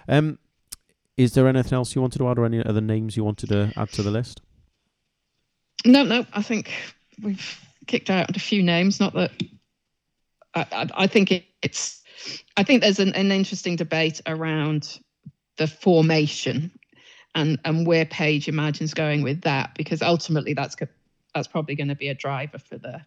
[0.10, 0.40] Um,
[1.18, 3.72] is there anything else you wanted to add, or any other names you wanted to
[3.76, 4.42] add to the list?
[5.86, 6.26] No, no.
[6.34, 6.72] I think
[7.22, 9.00] we've kicked out a few names.
[9.00, 9.32] Not that
[10.54, 12.02] I, I, I think it, it's.
[12.56, 15.00] I think there's an, an interesting debate around
[15.58, 16.72] the formation
[17.36, 20.76] and and where Page imagines going with that, because ultimately that's
[21.34, 23.02] that's probably going to be a driver for the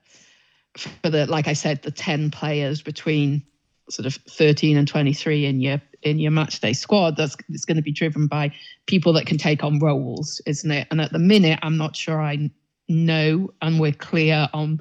[0.77, 3.43] for the like I said, the ten players between
[3.89, 7.77] sort of 13 and 23 in your in your match day squad that's it's going
[7.77, 8.53] to be driven by
[8.87, 12.23] people that can take on roles isn't it and at the minute i'm not sure
[12.23, 12.49] i
[12.89, 14.81] know and we're clear on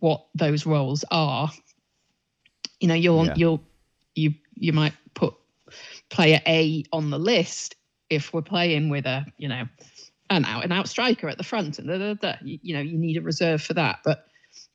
[0.00, 1.50] what those roles are
[2.80, 3.34] you know you'll yeah.
[3.36, 3.60] you'll
[4.14, 5.34] you you might put
[6.08, 7.76] player a on the list
[8.08, 9.64] if we're playing with a you know
[10.30, 12.34] an out and out striker at the front and da, da, da.
[12.42, 14.26] You, you know you need a reserve for that but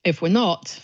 [0.04, 0.80] if we're not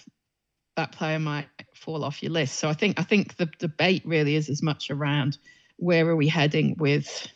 [0.76, 2.56] that player might fall off your list.
[2.56, 5.38] So I think I think the debate really is as much around
[5.78, 7.28] where are we heading with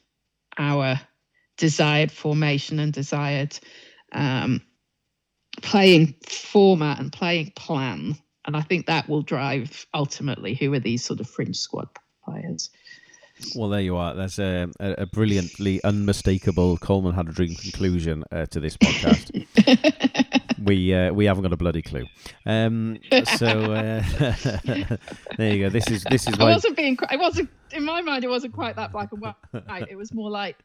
[0.57, 0.99] our
[1.57, 3.57] desired formation and desired
[4.13, 4.61] um,
[5.61, 8.17] playing format and playing plan.
[8.45, 11.89] And I think that will drive ultimately who are these sort of fringe squad
[12.23, 12.69] players.
[13.55, 14.15] Well, there you are.
[14.15, 19.45] That's a, a, brilliantly unmistakable Coleman had a dream conclusion uh, to this podcast.
[20.63, 22.05] we uh, we haven't got a bloody clue.
[22.45, 22.99] Um,
[23.37, 24.03] so uh,
[25.37, 25.69] there you go.
[25.69, 26.37] This is this is.
[26.37, 26.47] Why...
[26.47, 26.97] I wasn't being.
[27.09, 28.23] I wasn't in my mind.
[28.23, 29.87] It wasn't quite that black and white.
[29.89, 30.57] It was more like,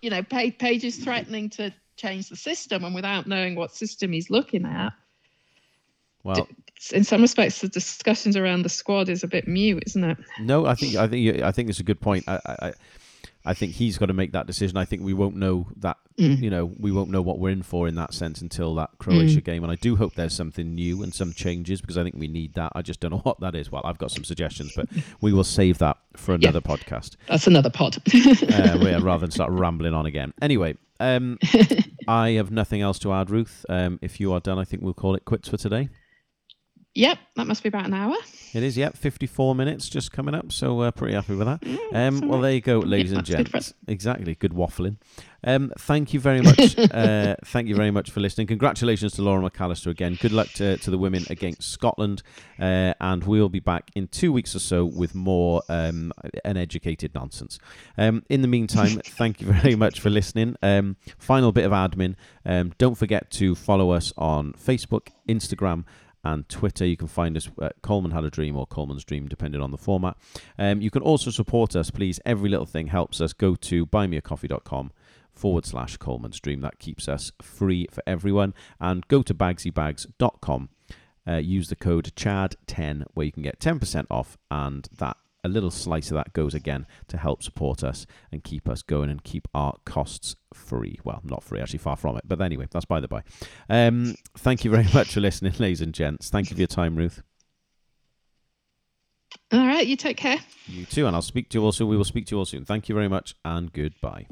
[0.00, 4.30] you know, Page is threatening to change the system, and without knowing what system he's
[4.30, 4.92] looking at.
[6.24, 6.48] Well,
[6.92, 10.18] in some respects, the discussions around the squad is a bit mute, isn't it?
[10.40, 12.24] No, I think I think I think it's a good point.
[12.28, 12.72] I, I
[13.44, 14.76] I think he's got to make that decision.
[14.76, 16.40] I think we won't know that, mm.
[16.40, 19.40] you know, we won't know what we're in for in that sense until that Croatia
[19.40, 19.44] mm.
[19.44, 19.62] game.
[19.62, 22.54] And I do hope there's something new and some changes because I think we need
[22.54, 22.72] that.
[22.74, 23.70] I just don't know what that is.
[23.70, 24.88] Well, I've got some suggestions, but
[25.20, 27.16] we will save that for another yeah, podcast.
[27.28, 27.96] That's another pod.
[28.14, 30.32] uh, rather than start rambling on again.
[30.40, 31.38] Anyway, um,
[32.08, 33.64] I have nothing else to add, Ruth.
[33.68, 35.88] Um, if you are done, I think we'll call it quits for today.
[36.94, 38.14] Yep, that must be about an hour.
[38.52, 41.62] It is, yep, 54 minutes just coming up, so uh, pretty happy with that.
[41.62, 43.72] Mm, um, well, there you go, ladies yeah, and gents.
[43.88, 44.98] Exactly, good waffling.
[45.42, 46.78] Um, thank you very much.
[46.92, 48.46] uh, thank you very much for listening.
[48.46, 50.18] Congratulations to Laura McAllister again.
[50.20, 52.22] Good luck to, to the women against Scotland,
[52.58, 56.12] uh, and we'll be back in two weeks or so with more um,
[56.44, 57.58] uneducated nonsense.
[57.96, 60.56] Um, in the meantime, thank you very much for listening.
[60.62, 65.84] Um, final bit of admin: um, don't forget to follow us on Facebook, Instagram
[66.24, 66.84] and Twitter.
[66.84, 69.78] You can find us at Coleman Had a Dream or Coleman's Dream, depending on the
[69.78, 70.16] format.
[70.58, 72.20] Um, you can also support us, please.
[72.24, 73.32] Every little thing helps us.
[73.32, 74.92] Go to buymeacoffee.com
[75.32, 76.60] forward slash Coleman's Dream.
[76.60, 78.54] That keeps us free for everyone.
[78.80, 80.68] And go to bagsybags.com.
[81.26, 85.70] Uh, use the code CHAD10 where you can get 10% off, and that a little
[85.70, 89.48] slice of that goes again to help support us and keep us going and keep
[89.54, 90.98] our costs free.
[91.04, 92.22] Well, not free, actually, far from it.
[92.26, 93.22] But anyway, that's by the by.
[93.68, 96.30] Um, thank you very much for listening, ladies and gents.
[96.30, 97.22] Thank you for your time, Ruth.
[99.50, 100.38] All right, you take care.
[100.66, 101.88] You too, and I'll speak to you all soon.
[101.88, 102.64] We will speak to you all soon.
[102.64, 104.26] Thank you very much, and goodbye.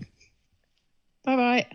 [1.25, 1.67] Bye bye.